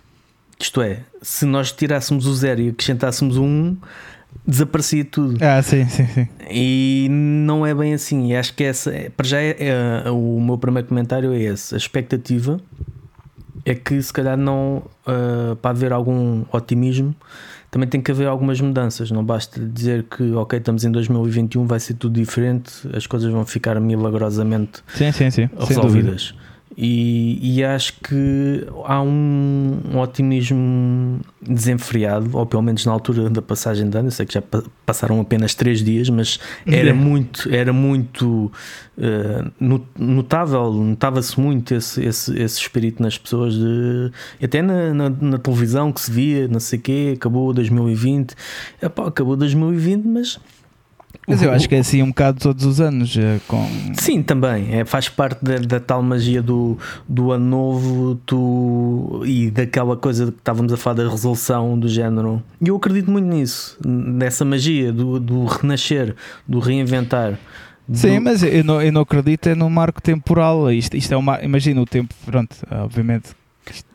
[0.58, 3.78] Isto é, se nós tirássemos o zero e acrescentássemos o um,
[4.46, 5.36] desaparecia tudo.
[5.44, 6.28] Ah, sim, sim, sim.
[6.50, 8.28] E não é bem assim.
[8.30, 9.56] E acho que essa, é- para já, é,
[10.04, 11.74] é- o meu primeiro comentário é esse.
[11.74, 12.60] A expectativa
[13.64, 17.14] é que, se calhar, não ah, para haver algum otimismo,
[17.70, 19.10] também tem que haver algumas mudanças.
[19.10, 23.44] Não basta dizer que, ok, estamos em 2021, vai ser tudo diferente, as coisas vão
[23.46, 25.48] ficar milagrosamente Sim, sim, sim.
[25.56, 26.34] Resolvidas.
[26.82, 33.42] E, e acho que há um, um otimismo desenfreado, ou pelo menos na altura da
[33.42, 34.08] passagem de ano.
[34.08, 38.50] Eu sei que já pa- passaram apenas três dias, mas era muito, era muito
[39.60, 44.10] no- notável, notava-se muito esse, esse, esse espírito nas pessoas, de,
[44.42, 48.34] até na, na, na televisão que se via, não sei o quê, acabou 2020.
[48.82, 50.38] Epá, acabou 2020, mas
[51.28, 53.16] Mas eu acho que é assim um bocado todos os anos.
[53.16, 53.64] eh, Com...
[53.94, 54.74] Sim, também.
[54.74, 56.76] É, faz parte da, da tal magia do,
[57.09, 62.42] do ano novo tu, e daquela coisa que estávamos a falar da resolução do género.
[62.61, 66.16] E eu acredito muito nisso, nessa magia do, do renascer,
[66.48, 67.38] do reinventar.
[67.87, 70.70] do- Sim, mas eu não, eu não acredito é no marco temporal.
[70.72, 71.40] Isto, isto é uma.
[71.44, 73.30] Imagina o tempo, pronto, obviamente.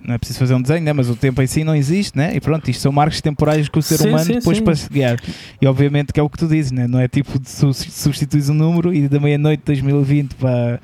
[0.04, 0.94] Não é preciso fazer um desenho, né?
[0.94, 2.36] mas o tempo em si não existe, né?
[2.36, 4.88] E pronto, isto são marcos temporais que o ser Sim, humano sim, depois sim.
[4.92, 5.18] guiar.
[5.62, 6.88] E obviamente que é o que tu dizes, né?
[6.88, 10.80] não é tipo de su- substituís um número e da meia-noite de 2020 para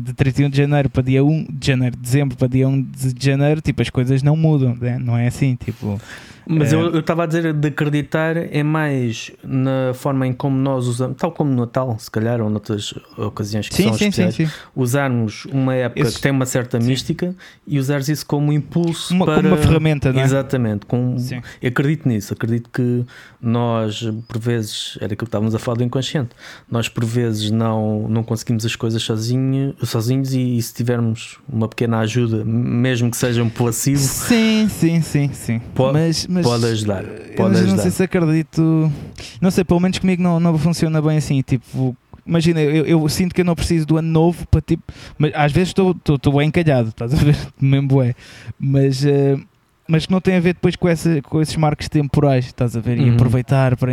[0.00, 3.24] de 31 de janeiro para dia 1 de janeiro, de dezembro para dia 1 de
[3.26, 4.98] janeiro, tipo, as coisas não mudam, né?
[4.98, 6.00] não é assim, tipo.
[6.46, 6.76] Mas É.
[6.76, 11.32] eu estava a dizer de acreditar é mais na forma em como nós usamos, tal
[11.32, 14.56] como no Natal, se calhar, ou noutras ocasiões que Sim, são sim, sim, especiais, sim.
[14.76, 16.86] usarmos uma época Esse- que tem uma certa Sim.
[16.88, 17.34] mística
[17.66, 20.24] e usares isso como impulso Uma, para como uma ferramenta, não é?
[20.24, 21.40] Exatamente, com, Sim.
[21.62, 23.06] eu acredito nisso, acredito que
[23.40, 26.30] nós, por vezes, era aquilo que estávamos a falar do inconsciente,
[26.70, 31.68] nós por vezes não, não conseguimos as coisas sozinho, sozinhos e, e, se tivermos uma
[31.68, 35.60] pequena ajuda, mesmo que seja um placebo, sim, sim, sim, sim.
[35.74, 37.04] Pode, mas, mas pode ajudar.
[37.36, 37.72] Pode ajudar.
[37.72, 38.92] não sei se acredito,
[39.40, 41.42] não sei, pelo menos comigo não, não funciona bem assim.
[41.42, 44.82] Tipo, imagina, eu, eu, sinto que eu não preciso do ano novo para tipo,
[45.18, 47.36] mas às vezes estou bem encalhado, estás a ver?
[47.60, 48.14] Mesmo é,
[48.58, 49.04] mas.
[49.04, 49.40] Uh,
[49.88, 52.80] mas que não tem a ver depois com, essa, com esses marcos temporais, estás a
[52.80, 52.98] ver?
[52.98, 53.14] E uhum.
[53.14, 53.92] aproveitar para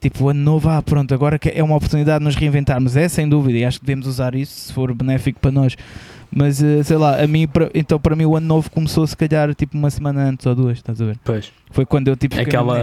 [0.00, 3.58] tipo, ano novo, ah, pronto, agora é uma oportunidade de nos reinventarmos, é sem dúvida,
[3.58, 5.76] e acho que devemos usar isso se for benéfico para nós.
[6.34, 9.54] Mas uh, sei lá, a mim, então para mim o ano novo começou se calhar
[9.54, 11.18] tipo uma semana antes ou duas, estás a ver?
[11.22, 11.52] Pois.
[11.70, 12.78] Foi quando eu tipo, aquela...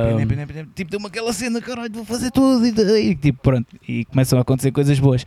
[0.75, 4.71] tipo deu-me aquela cena, caralho, vou fazer tudo e, tipo, pronto, e começam a acontecer
[4.71, 5.23] coisas boas.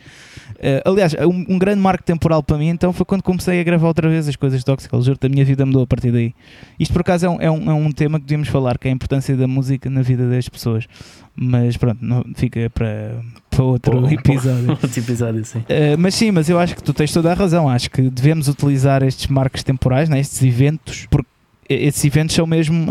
[0.55, 3.87] Uh, aliás, um, um, grande marco temporal para mim então foi quando comecei a gravar
[3.87, 6.33] outra vez as coisas tóxicas, juro, a minha vida mudou a partir daí.
[6.79, 8.91] Isto por acaso é um, é um, é um tema que devíamos falar, que é
[8.91, 10.87] a importância da música na vida das pessoas.
[11.35, 13.15] Mas pronto, não, fica para,
[13.49, 14.69] para outro Pô, episódio.
[14.81, 15.59] outro episódio, sim.
[15.59, 17.67] Uh, mas sim, mas eu acho que tu tens toda a razão.
[17.67, 21.27] Acho que devemos utilizar estes marcos temporais, né, estes eventos, porque
[21.67, 22.87] esses eventos são mesmo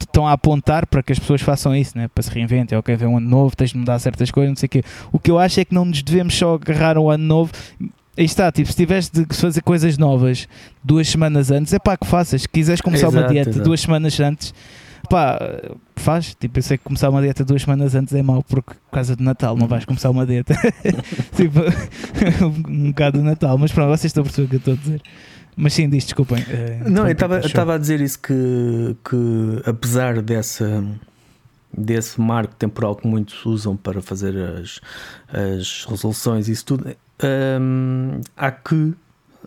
[0.00, 2.08] estão uh, a apontar para que as pessoas façam isso, né?
[2.08, 4.66] para se reinventem, ok, vem um ano novo, tens de mudar certas coisas, não sei
[4.66, 4.82] o quê.
[5.12, 7.52] O que eu acho é que não nos devemos só agarrar ao ano novo.
[8.16, 10.48] Aí está, tipo, se tiveres de fazer coisas novas
[10.82, 12.42] duas semanas antes, é pá, que faças.
[12.42, 13.64] Se quiseres começar exato, uma dieta exato.
[13.64, 14.52] duas semanas antes,
[15.08, 15.38] pá,
[15.96, 16.34] faz.
[16.34, 19.16] Tipo, eu sei que começar uma dieta duas semanas antes é mau, porque por causa
[19.16, 20.54] de Natal não vais começar uma dieta.
[21.36, 21.60] tipo,
[22.68, 23.56] um bocado de Natal.
[23.58, 25.02] Mas pronto, vocês estão a perceber o que eu estou a dizer.
[25.56, 26.42] Mas sim, diz, desculpem.
[26.42, 30.84] Uh, não, eu estava a dizer isso que, que apesar dessa
[31.76, 34.80] desse marco temporal que muitos usam para fazer as,
[35.28, 36.96] as resoluções e isso tudo,
[37.60, 38.94] um, há que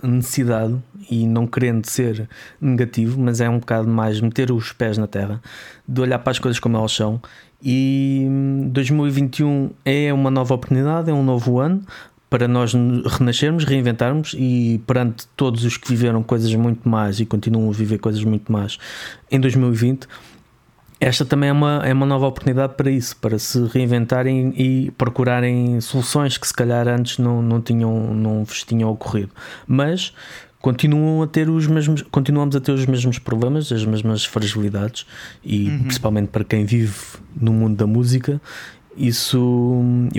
[0.03, 0.77] necessidade
[1.09, 2.27] e não querendo ser
[2.59, 5.41] negativo, mas é um bocado mais meter os pés na terra,
[5.87, 7.21] de olhar para as coisas como elas são.
[7.63, 8.27] E
[8.69, 11.83] 2021 hum, é uma nova oportunidade, é um novo ano
[12.31, 17.69] para nós renascermos, reinventarmos e perante todos os que viveram coisas muito mais e continuam
[17.69, 18.77] a viver coisas muito mais
[19.29, 20.07] em 2020
[21.01, 25.81] esta também é uma, é uma nova oportunidade para isso, para se reinventarem e procurarem
[25.81, 29.31] soluções que se calhar antes não, não, tinham, não vos tinham ocorrido.
[29.65, 30.13] Mas
[30.61, 35.07] continuam a ter os mesmos, continuamos a ter os mesmos problemas, as mesmas fragilidades,
[35.43, 35.79] e uhum.
[35.79, 36.99] principalmente para quem vive
[37.35, 38.39] no mundo da música,
[38.95, 39.39] isso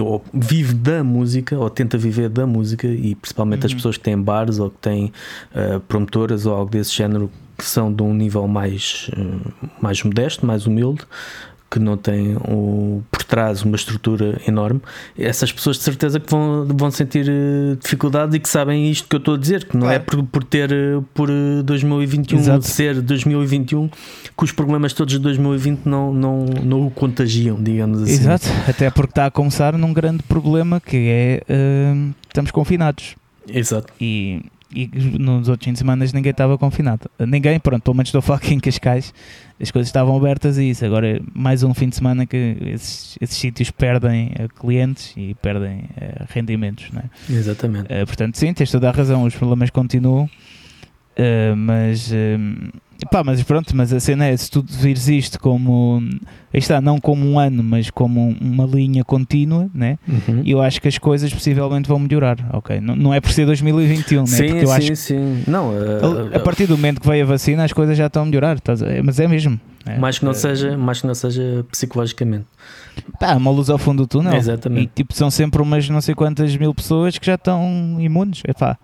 [0.01, 3.67] ou vive da música ou tenta viver da música e principalmente uhum.
[3.67, 5.13] as pessoas que têm bares ou que têm
[5.55, 7.31] uh, promotoras ou algo desse género
[7.63, 11.07] que são de um nível mais, uh, mais modesto, mais humilde
[11.71, 14.83] que não têm o, por trás uma estrutura enorme,
[15.17, 19.17] essas pessoas de certeza que vão, vão sentir uh, dificuldade e que sabem isto que
[19.17, 20.71] eu estou a dizer, que não é por, por ter
[21.15, 21.31] por
[21.65, 22.67] 2021 Exato.
[22.67, 28.13] ser 2021 que os problemas todos de 2020 não, não, não o contagiam, digamos assim.
[28.13, 33.15] Exato, até porque está a começar num grande problema que é uh, estamos confinados.
[33.49, 33.93] Exato.
[33.99, 34.43] E
[34.75, 37.11] e nos outros fins de semana ninguém estava confinado.
[37.19, 39.13] Ninguém, pronto, pelo menos estou a falar aqui em Cascais,
[39.61, 40.85] as coisas estavam abertas e isso.
[40.85, 45.81] Agora, mais um fim de semana que esses, esses sítios perdem uh, clientes e perdem
[45.81, 47.33] uh, rendimentos, não é?
[47.33, 47.85] Exatamente.
[47.85, 50.29] Uh, portanto, sim, tens toda a razão, os problemas continuam,
[51.57, 52.11] mas
[53.11, 56.03] Pá, mas pronto, mas a cena é, se tu vires isto como,
[56.53, 59.99] está, não como um ano, mas como uma linha contínua, né?
[60.09, 60.43] Uhum.
[60.45, 62.81] eu acho que as coisas possivelmente vão melhorar, ok?
[62.81, 64.27] Não, não é por ser 2021, né?
[64.27, 65.45] Sim, Porque eu sim, acho sim.
[65.47, 68.27] Não, uh, a, partir do momento que veio a vacina, as coisas já estão a
[68.27, 69.61] melhorar, tá, mas é mesmo.
[69.85, 72.47] É, mais, que não uh, seja, mais que não seja psicologicamente.
[73.19, 74.35] Pá, uma luz ao fundo do túnel.
[74.35, 74.85] Exatamente.
[74.85, 78.53] E tipo, são sempre umas não sei quantas mil pessoas que já estão imunes, é
[78.53, 78.79] pá.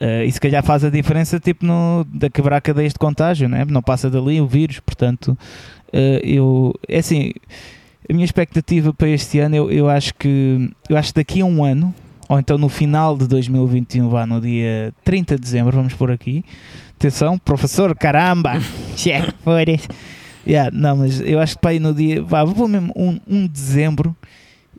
[0.00, 3.64] Uh, e se calhar faz a diferença tipo no, da quebrar cadeias de contágio, né?
[3.64, 5.38] não passa dali o vírus, portanto
[5.92, 7.32] uh, eu é assim
[8.08, 11.44] a minha expectativa para este ano eu, eu acho que eu acho que daqui a
[11.44, 11.94] um ano
[12.28, 16.44] ou então no final de 2021 vá no dia 30 de dezembro vamos por aqui.
[16.96, 18.54] Atenção professor caramba!
[20.46, 23.20] Yeah, não mas eu acho que para aí no dia vá, vou mesmo 1 um,
[23.26, 24.14] um de dezembro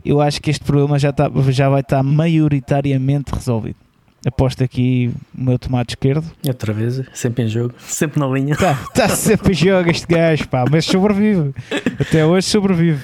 [0.04, 3.85] eu acho que este problema já, tá, já vai estar maioritariamente resolvido
[4.26, 6.26] aposto aqui o meu tomate esquerdo.
[6.46, 8.54] Outra vez, sempre em jogo, sempre na linha.
[8.54, 11.54] Está tá sempre em jogo este gajo, pá, mas sobrevive.
[12.00, 13.02] Até hoje sobrevive.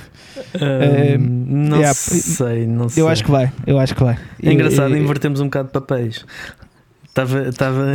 [0.55, 3.03] Um, não yeah, sei, não sei.
[3.03, 4.17] Eu acho que vai, eu acho que vai.
[4.41, 6.25] É engraçado, invertemos um bocado de papéis.
[7.05, 7.93] Estava estava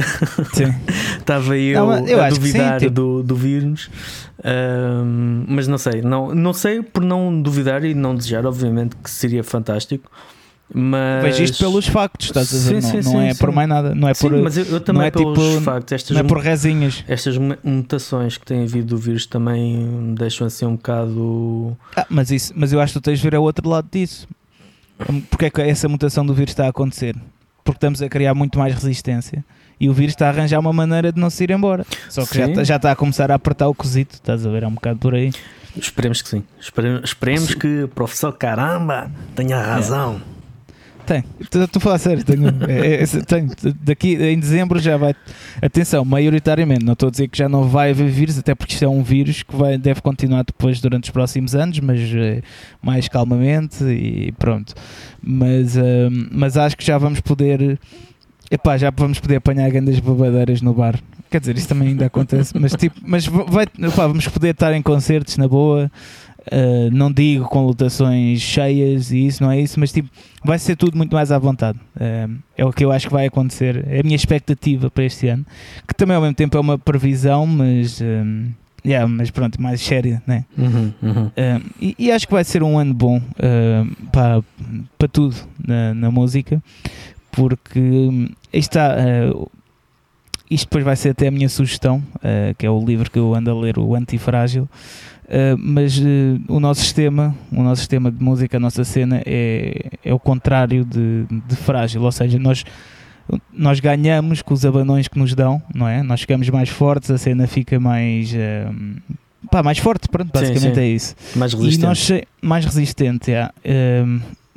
[1.19, 2.95] estava eu, não, eu a duvidar sim, tipo...
[2.95, 3.89] do, do vírus,
[4.45, 9.11] um, mas não sei, não, não sei por não duvidar e não desejar, obviamente que
[9.11, 10.11] seria fantástico.
[10.73, 11.23] Mas...
[11.23, 12.83] Vejo isto pelos factos, estás a dizer?
[12.83, 13.39] Sim, não, sim, não é sim.
[13.39, 13.95] por mais nada.
[13.95, 15.93] Não é por, mas eu, eu também não é pelos tipo, factos.
[15.93, 17.05] Estas não é por resinhas.
[17.07, 21.77] Estas mutações que têm havido do vírus também me deixam assim um bocado.
[21.97, 24.27] Ah, mas, isso, mas eu acho que tu tens de ver o outro lado disso.
[25.31, 27.15] Porque é que essa mutação do vírus está a acontecer?
[27.67, 29.45] porque estamos a criar muito mais resistência
[29.79, 31.85] e o vírus está a arranjar uma maneira de não se ir embora.
[32.09, 32.53] Só que já, Sim.
[32.55, 34.63] tá- já está a começar a apertar o cozito, estás a ver?
[34.63, 35.33] É um bocado por aí.
[35.77, 36.45] Esperemos que sim.
[36.59, 40.23] Espere- Esperemos que o professor Caramba tenha razão.
[41.07, 42.25] Tem, estou a falar sério.
[42.25, 43.49] Tenho, é, é, tenho,
[43.81, 45.15] daqui em dezembro já vai.
[45.63, 48.85] Atenção, maioritariamente, não estou a dizer que já não vai haver vírus, até porque isto
[48.85, 52.43] é um vírus que vai, deve continuar depois durante os próximos anos, mas eh,
[52.83, 54.75] mais calmamente e pronto.
[55.23, 57.79] Mas, eh, mas acho que já vamos poder.
[58.51, 60.99] Epá, já vamos poder apanhar grandes babadeiras no bar.
[61.31, 64.83] Quer dizer, isso também ainda acontece, mas tipo, mas vai, epá, vamos poder estar em
[64.83, 65.91] concertos na boa.
[66.47, 70.09] Uh, não digo com lotações cheias e isso, não é isso, mas tipo,
[70.45, 71.79] vai ser tudo muito mais à vontade.
[71.97, 73.85] Uh, é o que eu acho que vai acontecer.
[73.89, 75.45] É a minha expectativa para este ano,
[75.87, 78.51] que também ao mesmo tempo é uma previsão, mas, um,
[78.85, 80.45] yeah, mas pronto, mais séria, né?
[80.57, 81.27] Uhum, uhum.
[81.27, 83.21] Uh, e, e acho que vai ser um ano bom
[84.13, 84.41] para,
[84.97, 85.35] para tudo
[85.67, 86.63] na, na música,
[87.33, 88.95] porque está.
[90.49, 92.03] isto depois vai ser até a minha sugestão,
[92.57, 94.69] que é o livro que eu ando a ler, o Antifrágil.
[95.27, 96.03] Uh, mas uh,
[96.49, 100.85] o nosso sistema, o nosso sistema de música, a nossa cena é, é o contrário
[100.85, 102.65] de, de frágil, ou seja, nós,
[103.53, 106.01] nós ganhamos com os abanões que nos dão, não é?
[106.03, 109.17] Nós ficamos mais fortes, a cena fica mais, uh,
[109.51, 110.81] pá, mais forte, pronto, Sim, basicamente sim.
[110.81, 111.17] é isso.
[111.35, 111.87] Mais E resistente.
[111.87, 113.33] nós se- mais resistente,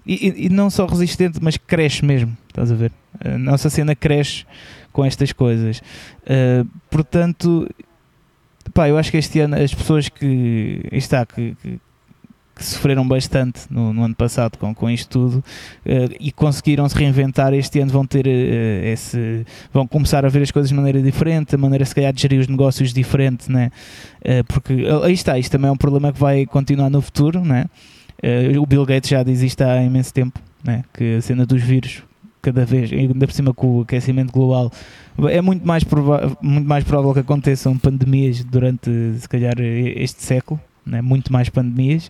[0.05, 2.91] e, e- e não só resistente, mas cresce mesmo, estás a ver?
[3.25, 4.45] A nossa cena cresce
[4.93, 5.81] com estas coisas.
[6.23, 7.67] Uh, portanto,
[8.73, 11.79] pá, eu acho que este ano as pessoas que está, que, que-
[12.55, 16.95] que sofreram bastante no, no ano passado com, com isto tudo uh, e conseguiram se
[16.97, 21.01] reinventar este ano vão ter uh, esse vão começar a ver as coisas de maneira
[21.01, 23.71] diferente, a maneira se calhar de gerir os negócios diferente, né?
[24.19, 27.65] Uh, porque aí está, isto também é um problema que vai continuar no futuro, né?
[28.61, 30.83] O Bill Gates já diz isto há imenso tempo, né?
[30.93, 32.03] que a cena dos vírus
[32.41, 34.71] cada vez, ainda por cima com o aquecimento global
[35.29, 35.83] é muito mais,
[36.41, 41.01] muito mais provável que aconteçam pandemias durante se calhar este século, né?
[41.01, 42.09] muito mais pandemias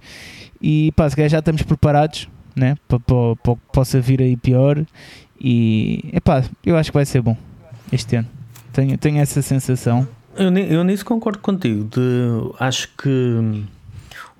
[0.61, 2.75] e pá, se calhar já estamos preparados né?
[2.87, 4.85] para, para, que possa vir aí pior
[5.39, 7.35] e epá, eu acho que vai ser bom
[7.91, 8.27] este ano
[8.71, 11.83] tenho, tenho essa sensação Eu, eu nisso concordo contigo.
[11.85, 13.65] De, acho que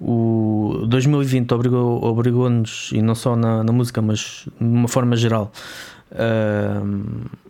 [0.02, 5.52] o 2020 obrigou- obrigou-nos, e não só na, na música, mas de uma forma geral,
[6.12, 6.82] ah,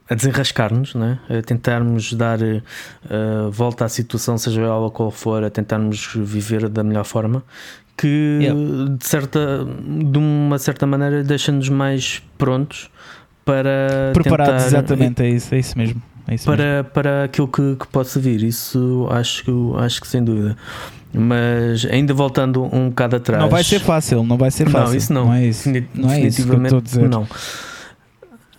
[0.10, 1.20] a desenrascar-nos, né?
[1.30, 6.84] a tentarmos dar ah, volta à situação, seja ela qual for, a tentarmos viver da
[6.84, 7.44] melhor forma.
[7.98, 8.96] Que Yeah.
[8.98, 12.90] de, certa, de uma certa maneira deixa-nos mais prontos
[13.44, 16.64] para preparados exatamente é isso, é isso mesmo é isso mesmo.
[16.64, 18.42] para, para aquilo que, que possa vir.
[18.44, 20.56] Isso acho, acho que sem dúvida.
[21.12, 23.42] Mas ainda voltando um bocado atrás.
[23.42, 25.26] não vai ser fácil não vai ser fácil Não, isso não.
[25.26, 27.28] não é isso não é isso que eu estou a dizer Não.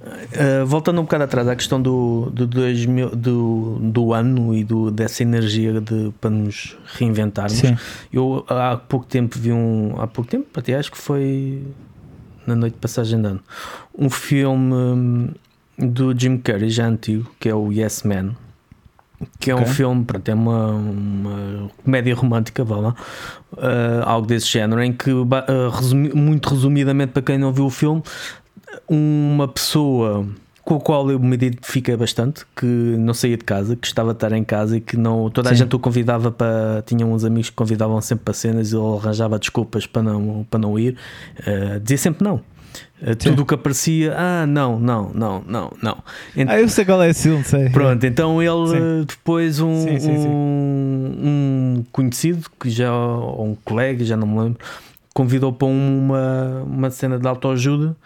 [0.02, 4.90] Uh, voltando um bocado atrás à questão do, do, 2000, do, do ano e do,
[4.90, 7.76] dessa energia de, para nos reinventarmos, Sim.
[8.10, 10.00] eu há pouco tempo vi um.
[10.00, 11.62] Há pouco tempo, até acho que foi
[12.46, 13.40] na noite de passagem de ano,
[13.96, 15.28] um filme hum,
[15.78, 18.34] do Jim Carrey, já antigo, que é o Yes Man.
[19.38, 19.72] Que é um Ok.
[19.74, 22.94] filme, pronto, é uma, uma comédia romântica, vá lá,
[23.52, 25.26] uh, algo desse género, em que, uh,
[25.72, 28.02] resumi- muito resumidamente, para quem não viu o filme,
[28.88, 30.26] uma pessoa
[30.62, 34.12] com a qual eu me identifiquei bastante, que não saía de casa, que estava a
[34.12, 35.60] estar em casa e que não, toda a Sim.
[35.60, 36.82] gente o convidava para.
[36.86, 40.60] Tinha uns amigos que convidavam sempre para cenas e ele arranjava desculpas para não, para
[40.60, 40.96] não ir,
[41.40, 42.40] uh, dizia sempre não.
[43.02, 45.98] Uh, tudo o que aparecia, ah, não, não, não, não, não.
[46.36, 48.78] Ent- ah eu sei qual é esse filme sei Pronto, então ele Sim.
[49.00, 51.14] uh, depois um, Sim, sim, um,
[51.78, 54.58] um conhecido que já ou um colega, já não me lembro,
[55.14, 57.96] convidou para uma, uma cena de autoajuda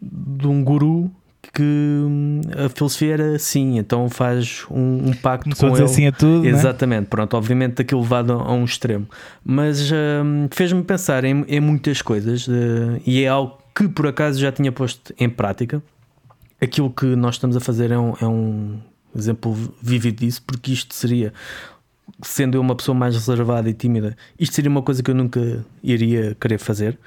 [0.00, 1.10] de um guru
[1.52, 5.84] que hum, a filosofia era assim, então faz um, um pacto começou com ele.
[5.84, 6.50] assim a tudo né?
[6.50, 9.06] Exatamente, pronto, obviamente aquilo levado a um extremo,
[9.44, 14.40] mas hum, fez-me pensar em, em muitas coisas eh, e é algo que por acaso
[14.40, 15.80] já tinha posto em prática.
[16.60, 18.80] Aquilo que nós estamos a fazer é um, é um
[19.14, 21.32] exemplo vívido disso, porque isto seria,
[22.20, 25.64] sendo eu uma pessoa mais reservada e tímida, isto seria uma coisa que eu nunca
[25.80, 26.98] iria querer fazer.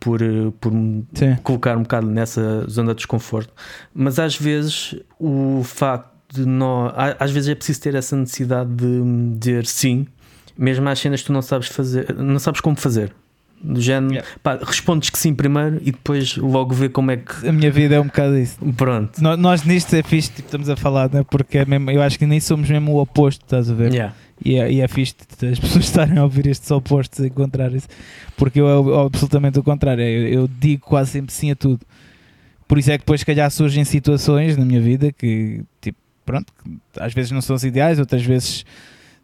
[0.00, 0.20] Por,
[0.60, 1.06] por me
[1.42, 3.50] colocar um bocado nessa zona de desconforto,
[3.94, 9.38] mas às vezes o facto de nós, às vezes é preciso ter essa necessidade de
[9.38, 10.06] dizer sim,
[10.58, 13.14] mesmo às cenas que tu não sabes fazer, não sabes como fazer.
[13.64, 14.28] Do género, Yeah.
[14.42, 17.48] pá, respondes que sim primeiro e depois logo vê como é que.
[17.48, 19.22] a minha vida é um bocado isso Pronto.
[19.22, 21.24] nós, nós nisto é fixe tipo, estamos a falar né?
[21.30, 24.14] porque é mesmo, eu acho que nem somos mesmo o oposto estás a ver Yeah.
[24.44, 25.14] E é, e é fixe
[25.50, 27.88] as pessoas estarem a ouvir estes opostos a encontrar isso,
[28.36, 28.68] porque eu
[29.02, 30.02] é absolutamente o contrário.
[30.02, 31.80] Eu, eu digo quase sempre sim a tudo.
[32.66, 35.96] Por isso é que depois, se calhar, surgem situações na minha vida que, tipo,
[36.26, 36.52] pronto,
[36.98, 38.64] às vezes não são as ideais, outras vezes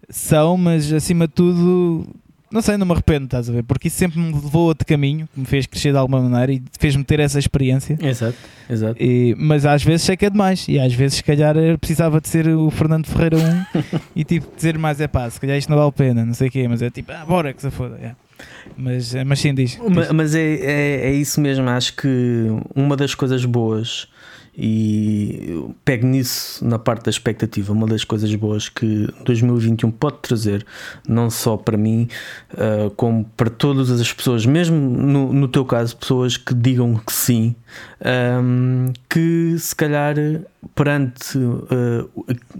[0.08, 2.06] são, mas acima de tudo,
[2.52, 3.62] não sei, não me arrependo, estás a ver?
[3.62, 6.62] Porque isso sempre me levou a outro caminho, me fez crescer de alguma maneira e
[6.78, 7.96] fez-me ter essa experiência.
[8.00, 8.36] Exato,
[8.68, 9.02] exato.
[9.02, 12.28] E, mas às vezes sei que é demais e às vezes, se calhar, precisava de
[12.28, 15.76] ser o Fernando Ferreira 1 e tipo dizer mais: é pá, se calhar isto não
[15.76, 17.96] vale a pena, não sei o quê, mas é tipo, ah, bora que se foda.
[17.96, 18.16] Yeah.
[18.76, 19.72] Mas, mas sim, diz.
[19.72, 19.80] diz.
[19.88, 24.08] Mas, mas é, é, é isso mesmo, acho que uma das coisas boas
[24.56, 27.72] e pego nisso na parte da expectativa.
[27.72, 30.66] Uma das coisas boas que 2021 pode trazer,
[31.08, 32.08] não só para mim,
[32.54, 37.12] uh, como para todas as pessoas, mesmo no, no teu caso, pessoas que digam que
[37.12, 37.54] sim,
[38.42, 40.16] um, que se calhar
[40.74, 42.10] perante uh,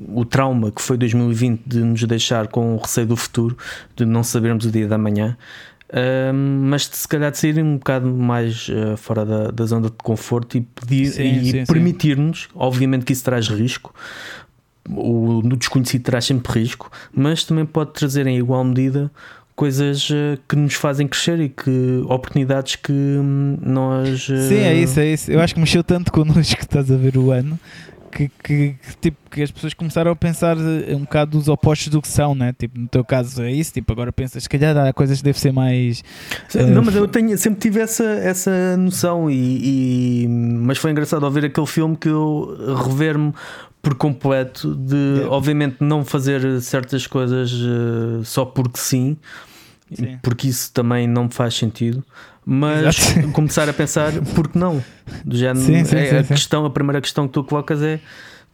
[0.08, 3.56] o trauma que foi 2020 de nos deixar com o receio do futuro,
[3.96, 5.36] de não sabermos o dia da manhã
[6.32, 10.56] mas se calhar de sair um bocado mais uh, fora da, da, zona de conforto
[10.56, 13.92] e, e permitir-nos, obviamente que isso traz risco,
[14.88, 19.10] o no desconhecido traz sempre risco, mas também pode trazer em igual medida
[19.56, 24.28] coisas uh, que nos fazem crescer e que oportunidades que um, nós.
[24.28, 24.48] Uh...
[24.48, 25.30] Sim, é isso, é isso.
[25.30, 27.58] Eu acho que mexeu tanto connosco que estás a ver o ano
[28.10, 32.08] que, que, tipo, que as pessoas começaram a pensar um bocado dos opostos do que
[32.08, 32.52] são, né?
[32.58, 35.40] Tipo, no teu caso é isso, tipo, agora pensas, se calhar há coisas que devem
[35.40, 36.02] ser mais.
[36.54, 41.24] Não, uh, mas eu tenho, sempre tive essa, essa noção, e, e, mas foi engraçado
[41.24, 43.32] ao ver aquele filme que eu rever-me
[43.80, 45.30] por completo de, yeah.
[45.30, 49.16] obviamente, não fazer certas coisas uh, só porque sim,
[49.94, 52.04] sim, porque isso também não me faz sentido
[52.44, 53.28] mas Exato.
[53.32, 54.82] começar a pensar porque não?
[55.24, 58.00] Do género sim, sim, é, sim, a questão a primeira questão que tu colocas é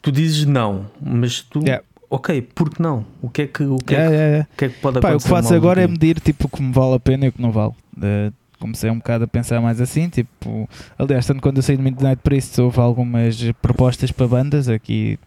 [0.02, 1.82] tu dizes não mas tu yeah.
[2.10, 3.04] ok porque não?
[3.22, 5.08] O que é que o que, yeah, é, que, yeah, que, é que pode Pá,
[5.08, 7.28] acontecer o que faço agora é medir tipo o que me vale a pena e
[7.28, 7.72] o que não vale.
[7.96, 10.68] Uh, comecei um bocado a pensar mais assim tipo
[10.98, 15.18] aliás tanto quando eu saí do Midnight Priest houve algumas propostas para bandas aqui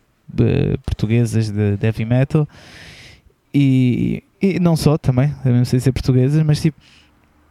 [0.86, 2.48] portuguesas de, de heavy metal.
[3.54, 6.80] E, e não só também não sei ser portuguesas mas tipo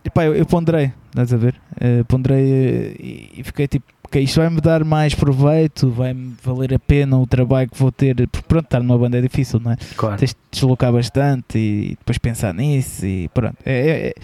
[0.08, 1.54] Epá, eu, eu ponderei, estás a ver?
[1.76, 6.72] Uh, ponderei uh, e, e, fiquei tipo, ok, isto vai-me dar mais proveito, vai-me valer
[6.72, 9.72] a pena o trabalho que vou ter, porque pronto, estar numa banda é difícil, não
[9.72, 9.76] é?
[9.96, 10.16] Claro.
[10.16, 13.56] Tens de deslocar bastante e depois pensar nisso e pronto.
[13.66, 14.14] É, é, é,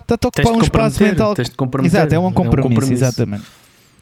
[0.00, 1.34] está a ocupar um espaço mental.
[1.84, 2.92] Exato, é um compromisso, é um compromisso.
[2.92, 3.44] exatamente.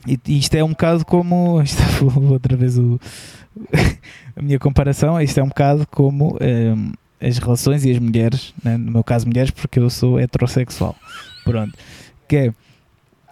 [0.07, 1.61] E, e, isto é um bocado como.
[1.61, 2.99] Isto é outra vez o,
[4.34, 5.20] a minha comparação.
[5.20, 6.34] Isto é um bocado como.
[6.34, 8.76] Um, ehm, as relações e as mulheres, né?
[8.76, 10.95] no meu caso mulheres, porque eu sou heterossexual.
[11.47, 11.72] Pronto.
[12.28, 12.53] Que é,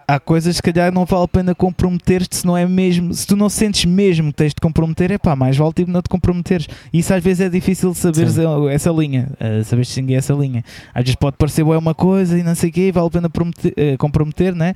[0.07, 3.35] há coisas que calhar não vale a pena comprometer-te se não é mesmo, se tu
[3.35, 6.67] não sentes mesmo que tens de comprometer, é pá, mais vale tipo não te comprometeres.
[6.93, 8.27] Isso às vezes é difícil de saber
[8.71, 10.63] essa linha, uh, saber distinguir essa linha.
[10.93, 13.29] Às vezes pode parecer boa uma coisa e não sei o quê, vale a pena
[13.29, 14.73] prometer, uh, comprometer, né?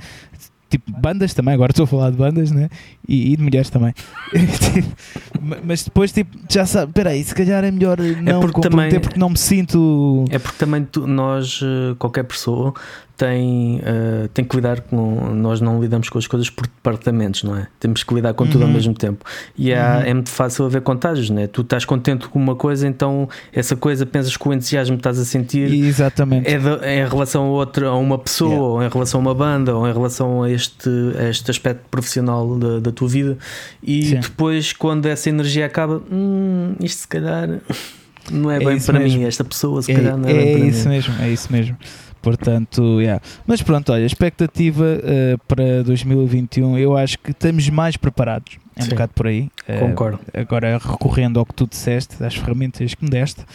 [0.70, 2.70] tipo bandas também, agora estou a falar de bandas, né?
[3.08, 3.94] E, e de mulheres também.
[5.64, 9.00] mas depois, tipo, já sabe, peraí, se calhar é melhor não é porque comprometer também,
[9.00, 10.26] porque não me sinto.
[10.30, 12.74] É porque também tu, nós, eh, qualquer pessoa,
[13.20, 15.34] tem, uh, tem que lidar com.
[15.36, 17.68] Nós não lidamos com as coisas por departamentos, não é?
[17.78, 18.50] Temos que lidar com uhum.
[18.50, 18.74] tudo ao uhum.
[18.74, 19.26] mesmo tempo.
[19.58, 20.04] E há, uhum.
[20.06, 21.46] é muito fácil haver contágios, não é?
[21.46, 25.20] Tu estás contente com uma coisa, então essa coisa pensas que o entusiasmo que estás
[25.20, 26.48] a sentir Exatamente.
[26.48, 28.68] É, de, é em relação a outra, a uma pessoa, yeah.
[28.68, 30.90] ou em relação a uma banda, ou em relação a este,
[31.20, 33.38] a este aspecto profissional da, da tua vida.
[33.84, 34.20] E Sim.
[34.22, 37.50] depois, quando essa energia acaba, hum, isto se calhar
[38.32, 39.20] não é, é bem para mesmo.
[39.20, 40.96] mim, esta pessoa se é, calhar não é, é bem para isso mim.
[40.96, 41.78] mesmo, é isso mesmo.
[42.22, 43.22] Portanto, yeah.
[43.48, 48.58] mas pronto, olha, expectativa uh, para 2021, eu acho que estamos mais preparados.
[48.76, 49.50] É um Sim, bocado por aí.
[49.68, 50.20] Uh, Concordo.
[50.34, 53.46] Agora, recorrendo ao que tu disseste, às ferramentas que me deste,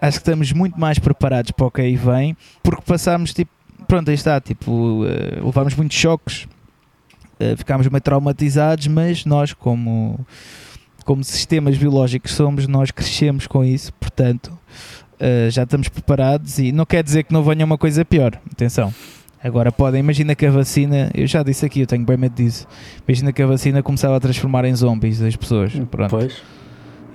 [0.00, 3.50] acho que estamos muito mais preparados para o que aí vem, porque passámos tipo,
[3.86, 6.46] pronto, aí está, tipo, uh, levámos muitos choques,
[7.40, 10.26] uh, ficámos meio traumatizados, mas nós, como,
[11.06, 14.58] como sistemas biológicos somos, nós crescemos com isso, portanto
[15.20, 18.38] uh, já estamos preparados e não quer dizer que não venha uma coisa pior.
[18.52, 18.92] Atenção.
[19.42, 22.66] Agora podem, imagina que a vacina, eu já disse aqui, eu tenho bem medo disso.
[23.06, 25.72] Imagina que a vacina começava a transformar em zombies as pessoas.
[25.90, 26.10] Pronto.
[26.10, 26.42] Pois.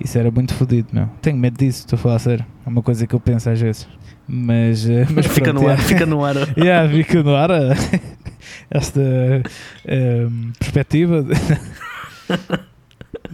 [0.00, 1.08] Isso era muito fodido, meu.
[1.20, 2.46] Tenho medo disso, estou a falar a sério.
[2.64, 3.86] É uma coisa que eu penso às vezes.
[4.26, 6.34] Mas, uh, mas fica, pronto, no ar, fica no ar.
[6.56, 7.50] yeah, fica no ar
[8.70, 11.24] esta uh, perspectiva.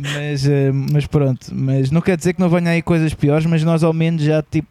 [0.00, 3.62] Mas, uh, mas pronto, mas não quer dizer que não venha aí coisas piores, mas
[3.62, 4.68] nós ao menos já tipo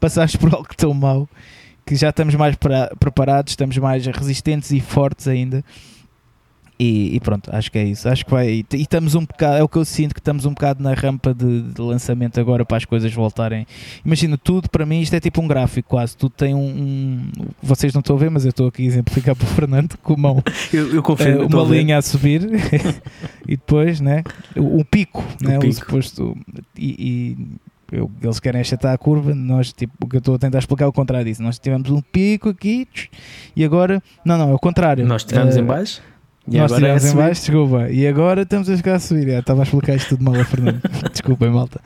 [0.00, 1.28] passaste por algo tão mau
[1.86, 5.64] que já estamos mais pra, preparados, estamos mais resistentes e fortes ainda.
[6.82, 8.08] E, e, pronto, acho que é isso.
[8.08, 8.50] Acho que vai.
[8.50, 10.92] E, e, estamos um bocado, é o que eu sinto que estamos um bocado na
[10.94, 13.64] rampa de, de, lançamento agora para as coisas voltarem.
[14.04, 16.16] Imagina, tudo para mim isto é tipo um gráfico quase.
[16.16, 16.60] Tudo tem um.
[16.60, 17.30] um
[17.62, 20.16] vocês não estão a ver, mas eu estou aqui a exemplificar para o Fernando com
[20.16, 20.42] mão.
[20.72, 21.42] Eu, eu confio.
[21.42, 22.42] Uh, uma linha a, a subir
[23.46, 24.24] e depois, né?
[24.56, 25.58] O, o pico, o né?
[25.58, 25.70] Pico.
[25.70, 26.36] O suposto.
[26.76, 27.36] E,
[27.92, 30.86] eu, eles querem achatar a curva, nós, tipo, o que eu estou a tentar explicar
[30.86, 31.42] é o contrário disso.
[31.42, 32.88] Nós tivemos um pico aqui
[33.54, 35.06] e agora, não, não, é o contrário.
[35.06, 36.00] Nós estivemos uh, em baixo?
[36.48, 39.28] E nós estivemos é em baixo, desculpa, e agora estamos a ficar a subir.
[39.28, 40.80] Já, estava a explicar isto tudo mal a Fernando.
[41.10, 41.80] Desculpem, malta.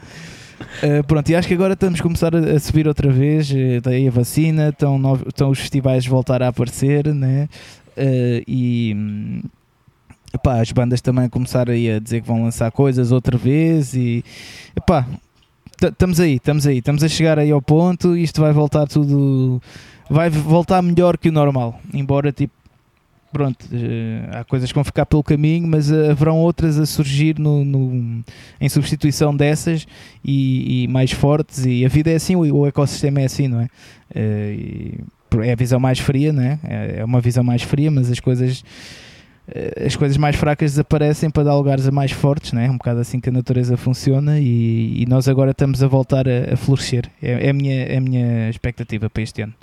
[0.83, 3.51] Uh, pronto, e acho que agora estamos a começar a, a subir outra vez.
[3.51, 7.49] Uh, aí a vacina, estão, estão os festivais a voltar a aparecer, né?
[7.97, 9.43] Uh, e
[10.33, 13.95] epá, as bandas também começaram a dizer que vão lançar coisas outra vez.
[13.95, 14.25] E
[14.75, 15.07] epá,
[15.83, 18.17] estamos aí, estamos aí, estamos a chegar aí ao ponto.
[18.17, 19.61] Isto vai voltar tudo,
[20.09, 22.55] vai voltar melhor que o normal, embora tipo
[23.37, 27.39] pronto, eh, há coisas que vão ficar pelo caminho, mas eh, haverão outras a surgir
[27.39, 28.25] no, no
[28.59, 29.87] em substituição dessas
[30.25, 31.67] e, e, mais fortes.
[31.67, 33.69] E a vida é assim, o, ecossistema é assim, não é?
[34.15, 34.95] Eh,
[35.43, 36.59] é a visão mais fria, não é?
[36.97, 38.65] É uma visão mais fria, mas as coisas
[39.85, 42.69] as coisas mais fracas desaparecem para dar lugares a mais fortes, não é?
[42.69, 46.55] um bocado assim que a natureza funciona e, e nós agora estamos a voltar a,
[46.55, 47.09] a florescer.
[47.23, 49.55] É, é, a minha, é a minha expectativa para este ano.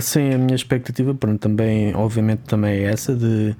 [0.00, 3.56] Sim, a minha expectativa, pronto, também, obviamente, também é essa de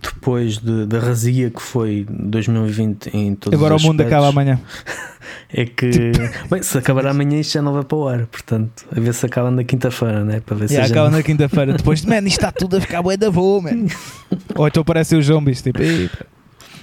[0.00, 4.60] depois de, da razia que foi 2020 em todos Agora os o mundo acaba amanhã.
[5.52, 6.12] é que,
[6.50, 9.26] bem, se acabar amanhã isto já não vai para o ar, portanto, a ver se
[9.26, 10.40] acaba na quinta-feira, né?
[10.40, 11.18] Para ver yeah, se acaba não...
[11.18, 11.72] na quinta-feira.
[11.72, 13.86] Depois, man, isto está tudo a ficar bué da boa, man.
[14.56, 15.78] Ou então parecem os zombies, tipo,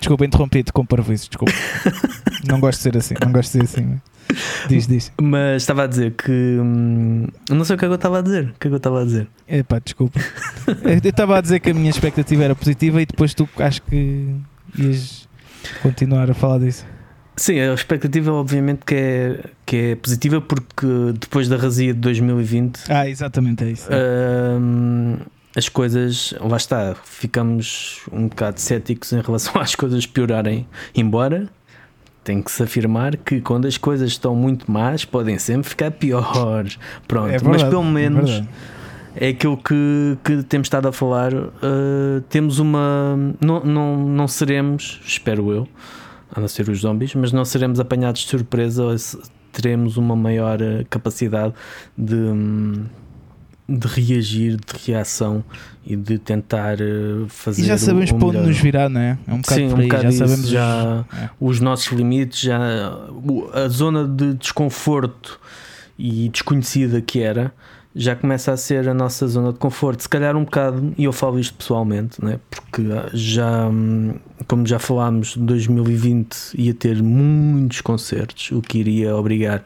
[0.02, 1.54] desculpa, interrompi-te com parvoíces, desculpa.
[2.46, 4.02] não gosto de ser assim, não gosto de ser assim.
[4.68, 5.12] Diz, diz.
[5.22, 6.32] Mas estava a dizer que.
[6.32, 8.44] Hum, não sei o que é que eu estava a dizer.
[8.56, 9.28] O que é que eu estava a dizer?
[9.48, 10.20] Epá, desculpa.
[10.84, 14.36] eu estava a dizer que a minha expectativa era positiva e depois tu acho que
[14.78, 15.28] ias
[15.82, 16.86] continuar a falar disso.
[17.36, 20.86] Sim, a expectativa obviamente que é, que é positiva porque
[21.20, 23.90] depois da razia de 2020 Ah, exatamente, é isso.
[23.92, 25.18] Hum,
[25.56, 31.50] as coisas, lá está, ficamos um bocado céticos em relação às coisas piorarem, embora
[32.24, 36.78] tem que se afirmar que quando as coisas estão muito más, podem sempre ficar piores.
[37.08, 38.30] Pronto, é verdade, mas pelo menos
[39.16, 41.34] é, é aquilo que, que temos estado a falar.
[41.34, 43.18] Uh, temos uma.
[43.40, 45.68] Não, não, não seremos, espero eu,
[46.32, 48.84] a não ser os zombies, mas não seremos apanhados de surpresa.
[49.52, 51.54] Teremos uma maior eh, capacidade
[51.98, 52.16] de.
[53.72, 55.44] De reagir, de reação
[55.86, 56.78] e de tentar
[57.30, 57.62] fazer.
[57.62, 59.18] Eh, e já sabemos para onde nos virar, não é?
[59.28, 61.30] É um bocado Sim, por aí, um bocado já isso, sabemos já os, é.
[61.40, 62.60] os nossos limites, já
[63.54, 65.40] a zona de desconforto
[65.98, 67.54] e desconhecida que era
[67.96, 70.02] já começa a ser a nossa zona de conforto.
[70.02, 72.40] Se calhar um bocado, e eu falo isto pessoalmente, né?
[72.50, 72.84] porque
[73.14, 73.70] já,
[74.48, 79.64] como já falámos, 2020 ia ter muitos concertos, o que iria obrigar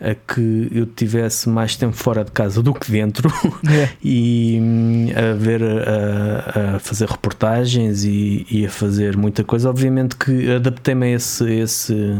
[0.00, 3.28] a que eu tivesse mais tempo fora de casa do que dentro
[3.68, 3.90] é.
[4.02, 9.68] e hum, a ver, a, a fazer reportagens e, e, a fazer muita coisa.
[9.68, 12.18] Obviamente que adaptei-me a esse, esse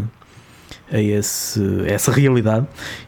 [0.90, 2.66] a esse, a essa realidade.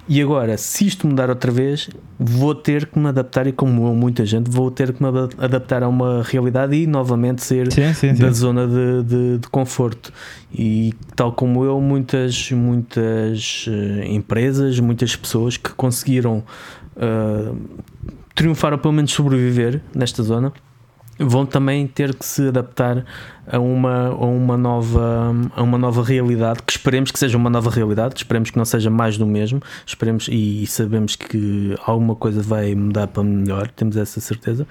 [0.09, 4.25] E agora, se isto mudar outra vez, vou ter que me adaptar, e como muita
[4.25, 5.09] gente, vou ter que me
[5.39, 8.33] adaptar a uma realidade e novamente ser sim, sim, da sim.
[8.33, 10.13] zona de, de, de, conforto.
[10.53, 16.43] E tal como eu, muitas, muitas uh, empresas, muitas pessoas que conseguiram
[16.97, 17.57] uh,
[18.35, 20.53] triunfar ou pelo menos sobreviver nesta zona
[21.19, 23.05] vão também ter que se adaptar
[23.51, 27.71] a uma, a uma, nova, a uma nova realidade, que esperemos que seja uma nova
[27.71, 32.75] realidade, esperemos que não seja mais do mesmo, esperemos e sabemos que alguma coisa vai
[32.75, 34.67] mudar para melhor, temos essa certeza.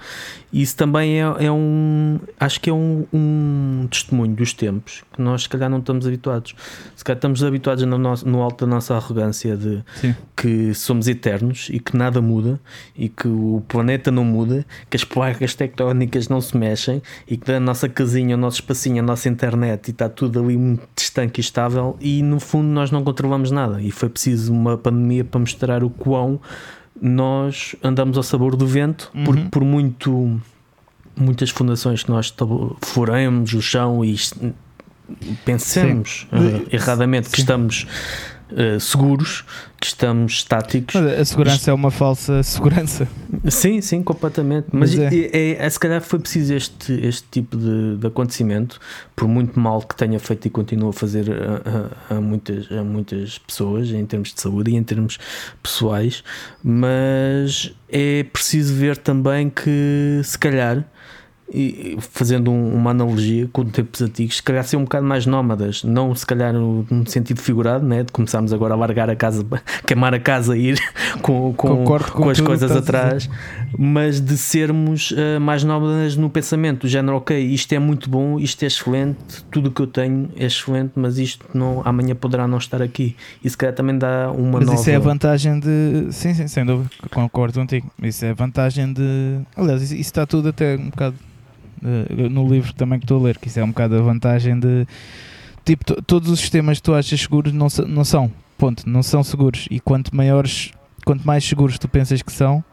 [0.52, 5.20] E isso também é, é um, acho que é um, um, testemunho dos tempos que
[5.20, 6.54] nós se calhar não estamos habituados.
[6.94, 10.14] Se calhar estamos habituados no, nosso, no alto da nossa arrogância de Sim.
[10.36, 12.60] que somos eternos e que nada muda
[12.96, 17.46] e que o planeta não muda, que as placas tectónicas não se mexem e que
[17.46, 21.40] da nossa casinha, o nosso espacinho, a nossa internet e está tudo ali muito estanque
[21.40, 25.40] e estável e no fundo nós não controlamos nada e foi preciso uma pandemia para
[25.40, 26.40] mostrar o quão
[27.00, 29.24] nós andamos ao sabor do vento uhum.
[29.24, 30.40] por, por muito
[31.16, 32.32] muitas fundações que nós
[32.82, 34.16] furamos o chão e
[35.44, 37.32] pensemos uh, erradamente Sim.
[37.32, 37.86] que estamos
[38.52, 39.44] uh, seguros,
[39.80, 40.94] que estamos estáticos.
[40.94, 41.70] Mas a segurança Isto...
[41.70, 43.08] é uma falsa segurança.
[43.48, 44.66] Sim, sim, completamente.
[44.72, 45.30] Mas, Mas é.
[45.32, 48.80] É, é, se calhar foi preciso este, este tipo de, de, acontecimento,
[49.14, 52.82] por muito mal que tenha feito e continua a fazer a, a, a, muitas, a
[52.82, 55.18] muitas pessoas, em termos de saúde e em termos
[55.62, 56.24] pessoais.
[56.62, 60.84] Mas é preciso ver também que, se calhar,
[61.52, 65.82] e fazendo um, uma analogia com tempos antigos, se calhar ser um bocado mais nómadas,
[65.82, 68.02] não se calhar no, no, sentido figurado, né?
[68.02, 69.44] de começarmos agora a largar a casa,
[69.86, 70.80] queimar a casa e ir
[71.22, 73.30] com, com, com, com as coisas atrás,
[73.78, 78.38] mas de sermos uh, mais nómadas no pensamento, do género, ok, isto é muito bom,
[78.38, 82.46] isto é excelente, tudo o que eu tenho é excelente, mas isto não, amanhã poderá
[82.46, 83.16] não estar aqui.
[83.42, 84.72] E se calhar também dá uma mas nova.
[84.72, 86.08] Mas isso é a vantagem de.
[86.12, 87.90] Sim, sim, sem dúvida, concordo contigo.
[88.02, 89.40] Isso é a vantagem de.
[89.56, 91.16] Aliás, isso está tudo até um bocado
[92.30, 94.86] no livro também que estou a ler, que isso é um bocado a vantagem de
[95.64, 99.66] tipo, todos os sistemas que tu achas seguros não, não são, ponto, não são seguros.
[99.70, 100.72] E quanto maiores,
[101.04, 102.64] quanto mais seguros tu pensas que são,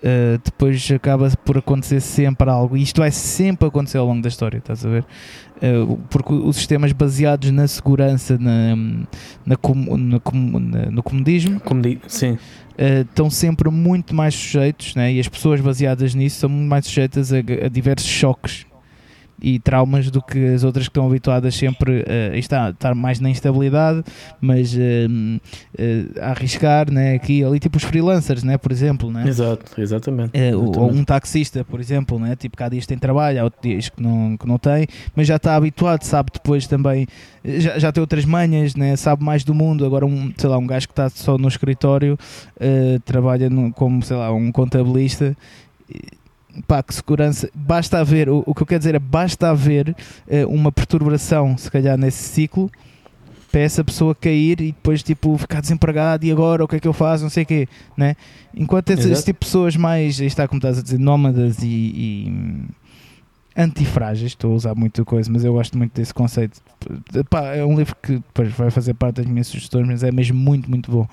[0.00, 4.30] Uh, depois acaba por acontecer sempre algo, e isto vai sempre acontecer ao longo da
[4.30, 5.04] história, estás a ver?
[5.62, 8.74] Uh, porque os sistemas baseados na segurança, na,
[9.44, 12.32] na, na, no comodismo, Comodi sim.
[12.32, 15.12] Uh, estão sempre muito mais sujeitos, né?
[15.12, 18.69] e as pessoas baseadas nisso são muito mais sujeitas a, a diversos choques
[19.42, 23.30] e traumas do que as outras que estão habituadas sempre uh, está, estar mais na
[23.30, 24.02] instabilidade,
[24.40, 29.10] mas uh, uh, a arriscar né, aqui ali, tipo os freelancers, né, por exemplo.
[29.10, 29.26] Né?
[29.28, 30.36] Exato, exatamente.
[30.36, 30.78] Exatamente.
[30.78, 33.88] Ou um taxista, por exemplo, né, tipo que há dias tem trabalho, há outros dias
[33.88, 37.06] que não, que não tem, mas já está habituado, sabe depois também,
[37.44, 39.84] já, já tem outras manhas, né, sabe mais do mundo.
[39.84, 42.18] Agora, um, sei lá, um gajo que está só no escritório,
[43.04, 45.36] trabalha no, como, sei lá, um contabilista
[46.66, 50.48] pá, que segurança, basta haver, o, o que eu quero dizer é basta haver uh,
[50.48, 52.70] uma perturbação, se calhar, nesse ciclo,
[53.50, 56.86] para essa pessoa cair e depois tipo ficar desempregado e agora o que é que
[56.86, 58.14] eu faço, não sei o quê, né?
[58.54, 62.32] Enquanto esse, esse, tipo de pessoas mais, está como estás a dizer, nómadas e, e
[63.56, 66.60] antifrágeis, estou a usar muita coisa, mas eu gosto muito desse conceito.
[67.28, 70.38] Pá, é um livro que depois vai fazer parte das minhas sugestões, mas é mesmo
[70.38, 71.08] muito, muito bom.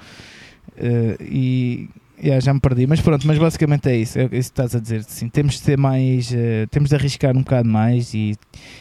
[0.77, 1.89] Uh, e
[2.19, 4.79] Yeah, já me perdi, mas pronto, mas basicamente é isso, é isso que estás a
[4.79, 5.03] dizer.
[5.03, 8.35] Sim, temos de ser mais, uh, temos de arriscar um bocado mais e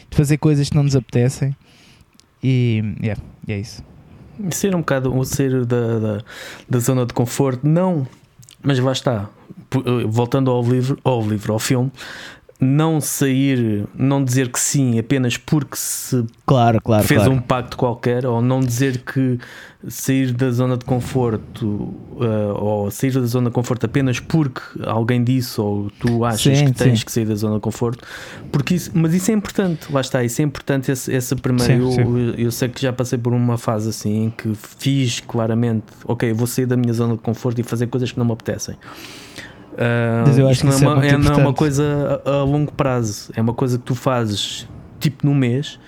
[0.09, 1.55] de fazer coisas que não nos apetecem
[2.43, 3.83] e yeah, é isso.
[4.51, 6.23] Ser um bocado o ser da, da,
[6.69, 8.07] da, zona de conforto, não,
[8.63, 9.29] mas lá está.
[9.73, 11.91] Eh, voltando ao livro, ao livro, ao filme,
[12.59, 17.35] não sair, não dizer que sim apenas porque se claro, claro, fez claro.
[17.35, 19.37] um pacto qualquer, ou não dizer que
[19.87, 25.23] sair da zona de conforto uh, ou sair da zona de conforto apenas porque alguém
[25.23, 27.05] disse ou tu achas sim, que tens sim.
[27.05, 28.03] que sair da zona de conforto,
[28.51, 31.91] porque isso, mas isso é importante, lá está, isso é importante esse, esse primeiro.
[31.91, 35.85] Sim, eu, eu, sei que já passei por uma fase assim em que fiz claramente,
[36.05, 38.75] ok, vou sair da minha zona de conforto e fazer coisas que não me apetecem.
[39.77, 43.31] Uh, isto não, é uma, é, é, não é uma coisa a, a, longo prazo,
[43.35, 44.67] é uma coisa que tu fazes
[44.99, 45.79] tipo num mês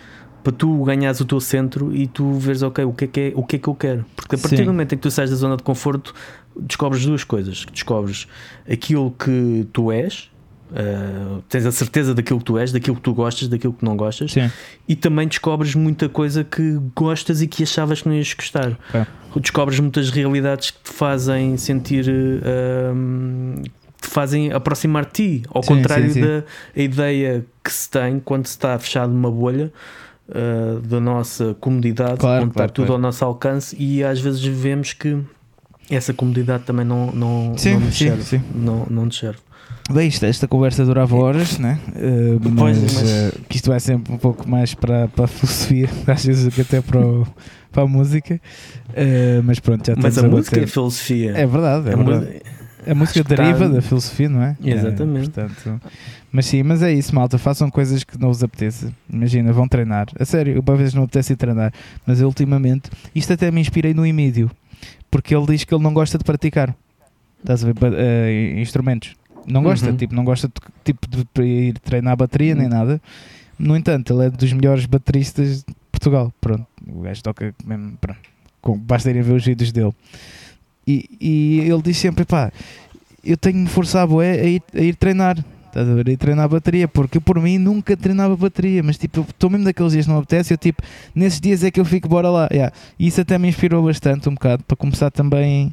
[0.43, 3.31] para tu ganhares o teu centro e tu veres, ok, o que é que, é,
[3.35, 4.05] o que, é que eu quero.
[4.15, 4.65] Porque a partir Sim.
[4.65, 6.13] do momento em que tu sais da zona de conforto,
[6.55, 8.27] descobres duas coisas: descobres
[8.69, 10.29] aquilo que tu és.
[10.71, 13.97] Uh, tens a certeza daquilo que tu és, daquilo que tu gostas, daquilo que não
[13.97, 14.51] gostas, Sim.
[14.87, 18.77] e também descobres muita coisa que gostas e que achavas que não ias gostar.
[18.93, 19.03] É.
[19.39, 23.63] Descobres muitas realidades que te fazem sentir uh,
[24.01, 26.43] te fazem aproximar de ti, ao sim, contrário sim, da
[26.75, 29.71] ideia que se tem quando se está fechado numa bolha
[30.29, 32.93] uh, da nossa comodidade, claro, onde claro, está tudo claro.
[32.93, 35.17] ao nosso alcance, e às vezes vemos que
[35.89, 38.23] essa comodidade também não, não, sim, não nos sim, serve.
[38.23, 38.41] Sim.
[38.53, 39.39] Não, não nos serve.
[39.91, 41.79] Bem, isto, esta conversa durava horas, né?
[41.95, 43.33] Uh, mas, pois, mas...
[43.33, 46.79] Uh, que isto vai sempre um pouco mais para, para a filosofia, às vezes até
[46.79, 47.27] para, o,
[47.71, 48.39] para a música.
[48.89, 51.31] Uh, mas pronto, já Mas a, a música é filosofia.
[51.35, 52.41] É verdade, é, é verdade.
[52.87, 53.43] A música Escutar...
[53.43, 54.57] deriva da filosofia, não é?
[54.63, 55.39] Exatamente.
[55.39, 55.81] É, portanto,
[56.31, 57.37] mas sim, mas é isso, malta.
[57.37, 58.91] Façam coisas que não vos apeteça.
[59.11, 60.07] Imagina, vão treinar.
[60.19, 61.73] A sério, uma vez não apetece ir treinar.
[62.05, 64.49] Mas eu, ultimamente, isto até me inspirei no Emílio,
[65.11, 66.73] porque ele diz que ele não gosta de praticar.
[67.41, 67.75] Estás a ver?
[67.75, 69.15] Uh, instrumentos.
[69.47, 69.97] Não gosta, Uhum.
[69.97, 70.53] tipo, não gosta de,
[70.83, 73.01] tipo, de ir treinar a bateria nem nada.
[73.57, 76.31] No entanto, ele é dos melhores bateristas de Portugal.
[76.39, 77.93] Pronto, o gajo toca mesmo.
[77.99, 78.19] Pronto.
[78.61, 79.93] Com, basta irem ver os vídeos dele.
[80.89, 82.51] E, e ele diz sempre: pá,
[83.23, 85.37] eu tenho de me forçar bué, a, ir, a ir treinar.
[85.75, 85.79] A?
[85.79, 89.51] A ir treinar a bateria, porque eu, por mim nunca treinava bateria, mas tipo, estou
[89.51, 90.53] mesmo daqueles dias que não apetece.
[90.53, 90.81] Eu tipo,
[91.13, 92.49] nesses dias é que eu fico, bora lá.
[92.51, 92.73] Yeah.
[92.97, 95.71] E isso até me inspirou bastante um bocado para começar também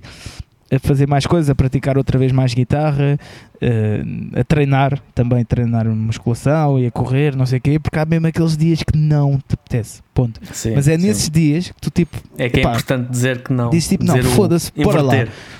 [0.70, 3.18] a fazer mais coisas, a praticar outra vez mais guitarra,
[3.54, 8.04] uh, a treinar, também treinar musculação e a correr, não sei o quê, porque há
[8.04, 10.40] mesmo aqueles dias que não te apetece, ponto.
[10.52, 11.06] Sim, Mas é sim.
[11.06, 13.70] nesses dias que tu tipo, É que epá, é importante dizer que não.
[13.70, 15.14] diz tipo, não, dizer o foda-se, bora lá.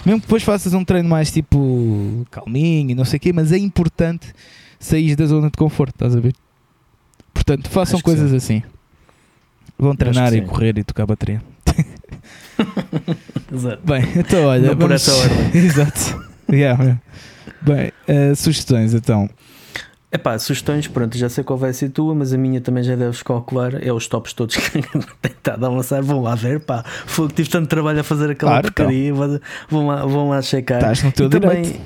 [0.05, 3.53] Mesmo que depois faças um treino mais tipo calminho e não sei o quê, mas
[3.53, 4.27] é importante
[4.79, 6.35] sair da zona de conforto, estás a ver?
[7.33, 8.63] Portanto, façam Acho coisas assim.
[9.79, 11.43] Vão treinar e correr e tocar bateria.
[13.57, 13.83] Exato.
[13.85, 15.09] Bem, então olha, Não por vamos...
[15.09, 15.51] essa ordem.
[15.65, 16.27] Exato.
[16.51, 16.99] Yeah.
[17.63, 19.29] Bem, eh, sugestões então.
[20.13, 23.23] Epá, sugestões, pronto, já sei qual vai ser tua, mas a minha também já deves
[23.23, 23.83] calcular.
[23.85, 24.81] É os tops todos que
[25.21, 26.01] tentado a lançar.
[26.03, 26.85] Vão lá ver, pá.
[27.07, 28.87] Que tive tanto trabalho a fazer aquela Claro, então.
[28.87, 29.13] porcaria.
[29.69, 30.79] Vão, lá, vão lá checar.
[30.79, 31.81] Estás no teu e também, direito.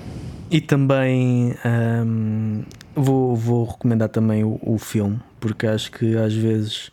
[0.50, 2.62] e também hum,
[2.94, 6.90] vou, vou recomendar também o, o filme, porque acho que às vezes,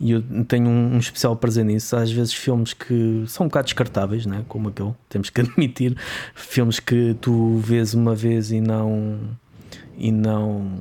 [0.00, 3.66] e eu tenho um, um especial prazer nisso, às vezes filmes que são um bocado
[3.66, 4.42] descartáveis, né?
[4.48, 5.94] como aquele, temos que admitir,
[6.34, 9.18] filmes que tu vês uma vez e não.
[9.98, 10.78] E não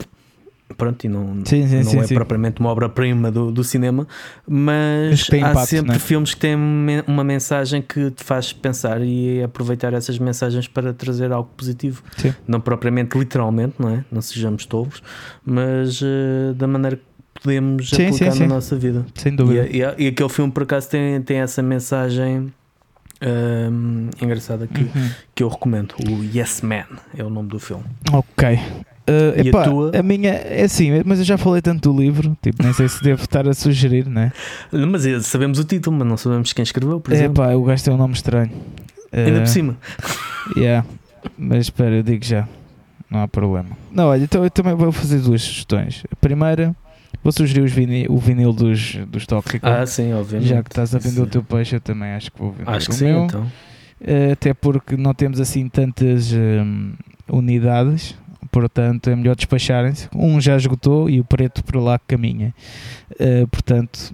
[0.77, 4.07] pronto, e não, Sim, sim, não sim, é propriamente uma obra-prima do, do cinema,
[4.47, 5.99] mas há impacto, sempre né?
[5.99, 6.55] filmes que têm
[7.05, 12.01] uma mensagem que te faz pensar e aproveitar essas mensagens para trazer algo positivo.
[12.47, 14.05] Não propriamente literalmente, não é?
[14.09, 15.03] Não sejamos tobos,
[15.43, 17.03] mas eh, da maneira que
[17.43, 18.47] podemos Sim, aplicar sim, na sim.
[18.47, 19.05] nossa vida.
[19.15, 19.67] Sem E, dúvida.
[19.71, 22.51] e, e aquele filme, por acaso, tem, tem essa mensagem
[23.21, 25.09] hum, engraçada que, Uhum.
[25.35, 25.93] que eu recomendo.
[26.07, 26.85] O Yes Man
[27.17, 27.83] é o nome do filme.
[28.11, 28.47] Ok.
[28.55, 29.91] Uh, E a epá, tua?
[29.97, 33.01] a minha é assim, mas eu já falei tanto do livro, tipo, nem sei se
[33.03, 34.31] devo estar a sugerir, né?
[34.71, 37.43] Mas eh, sabemos o título, mas não sabemos quem escreveu, por É exemplo.
[37.43, 38.51] pá, o gajo tem um nome estranho.
[39.11, 39.77] Ainda Uh, por cima.
[40.55, 40.85] Yeah.
[41.37, 42.47] Mas espera, eu digo já.
[43.09, 43.69] Não há problema.
[43.91, 46.03] Não, olha, então eu também vou fazer duas sugestões.
[46.11, 46.75] A primeira,
[47.23, 49.69] vou sugerir os vini- o vinil dos, dos Tóxicos.
[49.69, 50.47] Ah, sim, obviamente.
[50.49, 51.21] já que estás a vender Sim.
[51.23, 53.25] o teu peixe, eu também acho que vou vender Acho que o sim, meu.
[53.25, 53.51] então.
[54.01, 56.93] Eh, Até porque não temos assim tantas hum,
[57.29, 58.15] unidades.
[58.51, 60.07] Portanto, é melhor despacharem-se.
[60.15, 62.53] Um já esgotou e o preto por lá caminha.
[63.19, 64.11] Eh, portanto,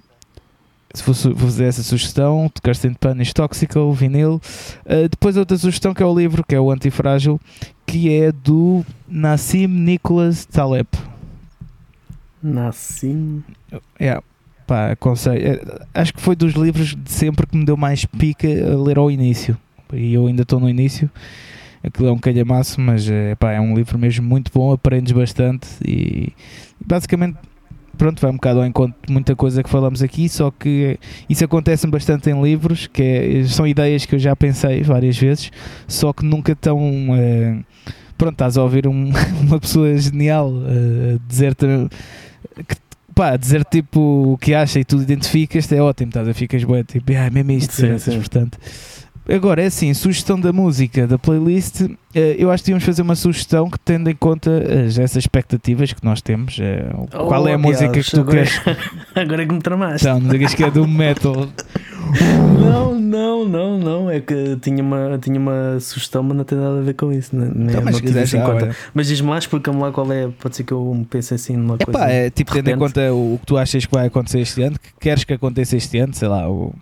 [0.92, 4.40] se fosse fazer essa sugestão, Kirsten Panis Toxical, vinil.
[4.86, 7.38] Uh, depois outra sugestão que é o livro, que é o Antifrágil,
[7.86, 10.88] que é do Nassim Nicholas Taleb.
[12.46, 13.42] Nassim.
[13.98, 14.20] É,
[14.66, 15.46] pá, aconselho.
[15.46, 15.60] É,
[15.94, 19.10] acho que foi dos livros de sempre que me deu mais pica a ler ao
[19.10, 19.56] início.
[19.92, 21.10] E eu ainda estou no início.
[21.82, 25.68] Aquilo é um calhamaço, mas é, pá, é um livro mesmo muito bom, aprendes bastante
[25.86, 26.32] e
[26.84, 27.36] basicamente
[27.96, 30.98] pronto, vai um bocado ao encontro de muita coisa que falamos aqui, só que
[31.30, 35.50] isso acontece bastante em livros, que é- são ideias que eu já pensei várias vezes,
[35.88, 36.78] só que nunca tão
[37.14, 37.56] eh,
[38.18, 41.66] pronto, estás a ouvir um- uma pessoa genial eh, dizer-te
[42.68, 42.76] que
[43.14, 46.82] pá, dizer tipo o que acha e tu identificas é ótimo, estás a ficas bué,
[46.84, 48.20] tipo, ah, mesmo isto, Sim, graças, sim.
[48.20, 48.58] portanto.
[49.28, 51.80] Agora é assim, sugestão da música, da playlist,
[52.14, 54.52] eh, eu acho que devíamos fazer uma sugestão que tendo em conta
[54.86, 56.56] as, essas expectativas que nós temos.
[56.60, 58.60] eh, qual é a Oh, música diabos, que tu agora- queres?
[59.16, 60.06] Agora é que me tramaste.
[60.06, 61.48] Então, não digas que é do metal.
[62.60, 64.10] Não, não, não, não.
[64.10, 67.34] É que tinha uma, tinha uma sugestão, mas não tem nada a ver com isso.
[67.34, 67.50] né?
[67.54, 68.64] Então, mas não isso em conta.
[68.66, 68.76] olha.
[68.94, 70.28] Mas diz-me lá, explica-me lá qual é.
[70.28, 71.98] Pode ser que eu pense assim numa coisa.
[71.98, 74.78] Epá, é tipo tendo em conta o, que tu achas que vai acontecer este ano,
[74.78, 76.48] que queres que aconteça este ano, sei lá.
[76.50, 76.74] O...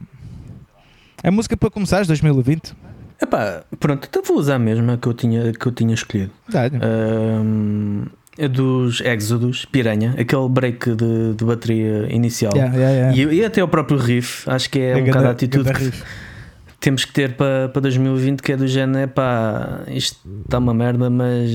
[1.23, 2.75] A música para começares 2020.
[3.23, 6.31] Epá, pronto, então vou usar a mesma que eu tinha, que eu tinha escolhido.
[6.49, 6.77] Dá-lhe.
[6.77, 8.05] É
[8.51, 12.53] dos Exodus, Piranha, aquele break de, de bateria inicial.
[12.55, 13.33] Yeah, yeah, yeah.
[13.35, 15.93] E, e até o próprio riff, acho que é, um ganda- bocado a atitude que
[16.81, 20.75] temos que ter para, para 2020, que é do género, é pá, isto está uma
[20.75, 21.51] merda, mas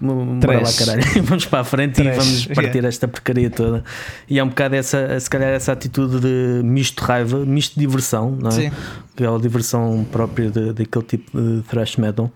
[0.00, 3.84] bora lá caralho, vamos para a frente Trash, e vamos partir esta porcaria toda.
[4.28, 7.80] E é um bocado essa, se calhar essa atitude de misto de raiva, misto de
[7.80, 8.52] diversão, não é?
[8.52, 8.70] Sim.
[9.14, 12.30] aquela diversão própria de, daquele tipo de thrash metal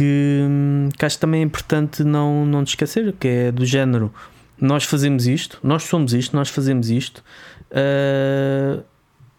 [0.00, 4.12] que, que acho que também é importante não, não te esquecer, que é do género
[4.60, 7.24] nós fazemos isto, nós somos isto, nós fazemos isto
[7.72, 8.82] ah,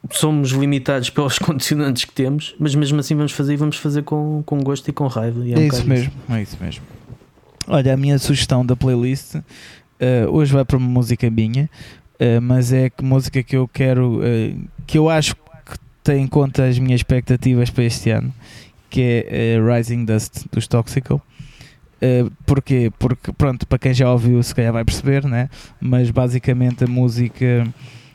[0.10, 4.42] somos limitados pelos condicionantes que temos, mas mesmo assim vamos fazer e vamos fazer com,
[4.46, 5.46] com gosto e com raiva.
[5.46, 6.84] E é um É isso bocado mesmo, é isso mesmo.
[7.68, 9.36] Olha, a minha sugestão da playlist
[10.00, 11.70] eh, hoje vai para uma música minha,
[12.20, 14.20] eh, mas é que música que eu quero,
[14.88, 15.42] que eu acho que
[16.04, 18.34] tem em conta as minhas expectativas para este ano,
[18.92, 21.20] que é eh, Rising Dust dos Toxical.
[22.02, 22.92] Eh, porquê?
[23.00, 25.50] Porque, pronto, para quem já ouviu, se calhar vai perceber, né?
[25.80, 27.68] Mas basicamente a música.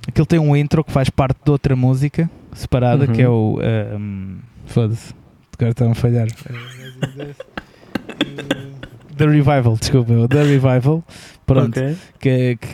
[0.07, 3.13] Aquilo tem um intro que faz parte de outra música separada, Uhum.
[3.13, 3.59] que é o.
[3.61, 5.15] ehm, Foda-se,
[5.57, 6.27] agora estão a falhar.
[9.17, 11.03] The Revival, desculpa, The Revival.
[11.47, 11.97] Pronto, Ok.
[12.21, 12.69] que, que,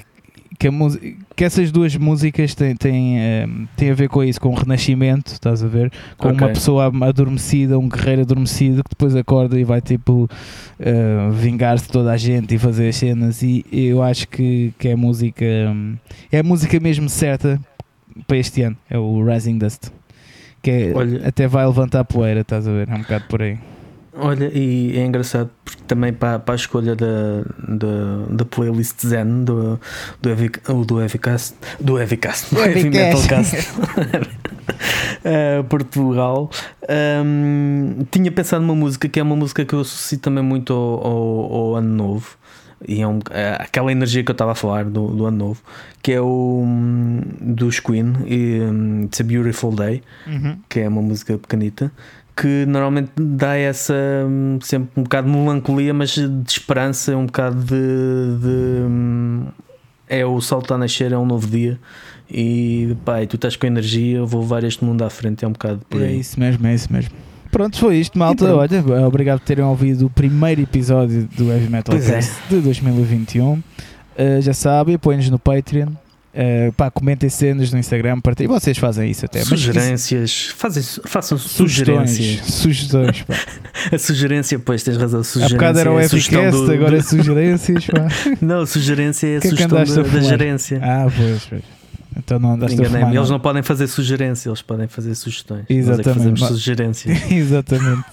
[0.62, 0.72] que, a
[1.34, 5.32] que essas duas músicas têm, têm, ehm, têm a ver com isso, com o renascimento,
[5.32, 5.90] estás a ver?
[6.16, 6.48] Com uma Ok.
[6.54, 10.28] pessoa adormecida, um guerreiro adormecido que depois acorda e vai tipo
[10.78, 13.42] eh, vingar-se toda a gente e fazer as cenas.
[13.42, 15.44] E eu acho que, que é a música,
[16.30, 17.60] é a música mesmo certa
[18.26, 19.88] para este ano, é o Rising Dust.
[20.62, 22.88] Que é- Olha- até vai levantar poeira, estás a ver?
[22.88, 23.58] É um bocado por aí.
[24.14, 29.44] Olha, e é engraçado porque também para, para a escolha da, da, da playlist Zen
[29.44, 29.80] do,
[30.20, 30.50] do, Heavy,
[30.86, 32.90] do Heavycast, do Heavycast, do Heavy.
[32.90, 33.56] Metalcast
[35.24, 36.50] eh, Portugal,
[37.24, 41.06] hum, tinha pensado numa música que é uma música que eu associo também muito ao,
[41.06, 42.36] ao, ao Ano Novo.
[42.86, 45.62] e é, um, é aquela energia que eu estava a falar do, do ano novo,
[46.02, 50.58] que é o hum, dos Queen, e, um, It's a Beautiful Day, Uhum.
[50.68, 51.92] que é uma música pequenita,
[52.36, 53.94] que normalmente dá essa
[54.26, 59.46] hum, sempre um bocado de melancolia, mas de esperança, um bocado de, de, hum,
[60.08, 61.78] é o sol está a nascer, é um novo dia.
[62.30, 65.52] E e tu estás com energia, eu vou levar este mundo à frente, é um
[65.52, 66.20] bocado por É aí.
[66.20, 67.12] isso mesmo, é isso mesmo.
[67.50, 68.54] Pronto, foi isto, malta.
[68.56, 72.00] Olha, obrigado por terem ouvido o primeiro episódio do Heavy Metal é.
[72.00, 73.52] Cast de 2021.
[73.52, 73.62] Uh,
[74.40, 75.90] já sabem, apoiem-nos no Patreon.
[76.34, 78.48] Uh, pá, comentem cenas no Instagram, partilhem.
[78.50, 79.40] Vocês fazem isso até.
[79.44, 82.10] Sugerências, fazem, façam Sugestões.
[82.10, 82.54] sugerências.
[82.54, 83.34] Sugestões, pá.
[83.92, 85.20] A sugerência, pois tens razão.
[85.20, 88.08] Há Sugerência bocado era o é a Epicast, do- agora é sugerências, pá.
[88.40, 90.80] Não, sugerência é a Que é que sugestão a da, da gerência.
[90.82, 91.62] Ah, pois, pois.
[92.16, 93.00] Então não andaste a Enganei-me.
[93.06, 93.16] fumar.
[93.16, 93.36] Eles não.
[93.36, 95.60] não podem fazer sugerência, eles podem fazer sugestões.
[95.60, 96.18] Nós é que Exatamente.
[96.18, 97.18] fazemos sugerências.
[97.32, 98.04] Exatamente.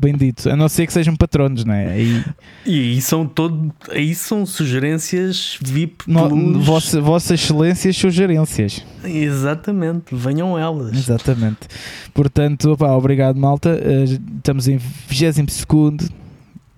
[0.00, 0.48] Bem dito.
[0.48, 1.88] A não ser que sejam patronos, não é?
[1.92, 2.24] Aí,
[2.64, 6.04] E aí são, todo, aí são sugerências VIP.
[6.06, 6.64] no, plus.
[6.64, 8.82] vossa, vossas excelências, sugerências.
[9.04, 10.96] Exatamente, venham elas.
[10.96, 11.68] Exatamente.
[12.14, 13.78] Portanto, opá, obrigado, malta.
[13.82, 14.04] Eh,
[14.38, 14.78] estamos em
[15.08, 15.36] 22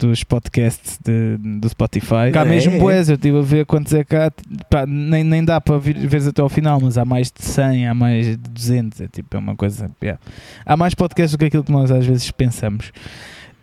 [0.07, 2.31] dos podcasts de- do Spotify.
[2.33, 2.79] Cá É, mesmo, é.
[2.79, 4.31] boés, eu estive a ver quantos é cá.
[4.69, 7.89] Pá, nem, nem dá para vir, veres até ao final, mas há mais de 100,
[7.89, 9.01] há mais de 200.
[9.01, 9.91] É tipo, é uma coisa.
[10.03, 10.21] yeah.
[10.67, 12.93] Há mais podcasts do que aquilo que nós às vezes pensamos.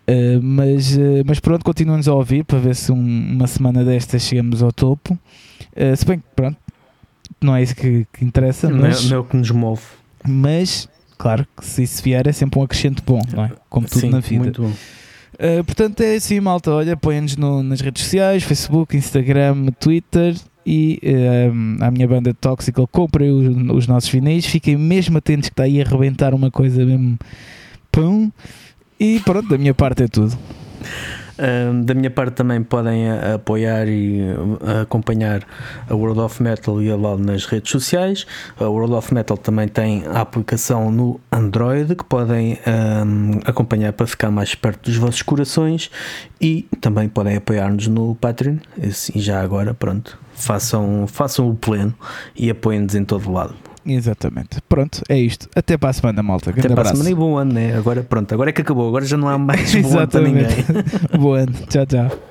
[0.07, 2.95] Eh, mas, eh, mas pronto, continuamos a ouvir para ver se um-
[3.35, 5.17] uma semana destas chegamos ao topo.
[5.75, 6.57] Eh, se bem que, pronto,
[7.39, 9.81] não é isso que, que interessa, Não é, mas não é o que nos move.
[10.27, 13.51] mas claro que se isso vier é sempre um acrescento bom, não é?
[13.69, 14.43] Como tudo Sim, na vida.
[14.45, 14.71] Muito bom.
[15.39, 16.71] Uh, portanto, é assim, malta.
[16.71, 20.35] Olha, põe-nos no- nas redes sociais: Facebook, Instagram, Twitter.
[20.65, 20.99] E
[21.51, 24.45] um, a minha banda Toxical, comprem os, os nossos vinis.
[24.45, 27.17] Fiquem mesmo atentos que está aí a arrebentar uma coisa mesmo.
[27.91, 28.29] Pum.
[28.99, 30.37] E pronto, da minha parte é tudo.
[31.83, 34.21] Da minha parte também podem apoiar e
[34.81, 35.41] acompanhar
[35.89, 38.27] a World of Metal e a LOL nas redes sociais.
[38.59, 44.05] A World of Metal também tem a aplicação no Android que podem um, acompanhar para
[44.05, 45.89] ficar mais perto dos vossos corações
[46.41, 48.57] e também podem apoiar-nos no Patreon.
[48.77, 51.93] E assim, já agora, pronto, façam, façam o pleno
[52.35, 53.68] e apoiem-nos em todo lado.
[53.85, 54.61] Exatamente.
[54.67, 55.49] Pronto, é isto.
[55.55, 56.49] Até para a semana, malta.
[56.49, 57.75] Até Grande para a semana e bom ano, né?
[57.75, 60.47] Agora pronto, agora é que acabou, agora já não há mais bom ano para ninguém.
[61.17, 61.53] Bom ano.
[61.67, 62.28] Tchau, tchau.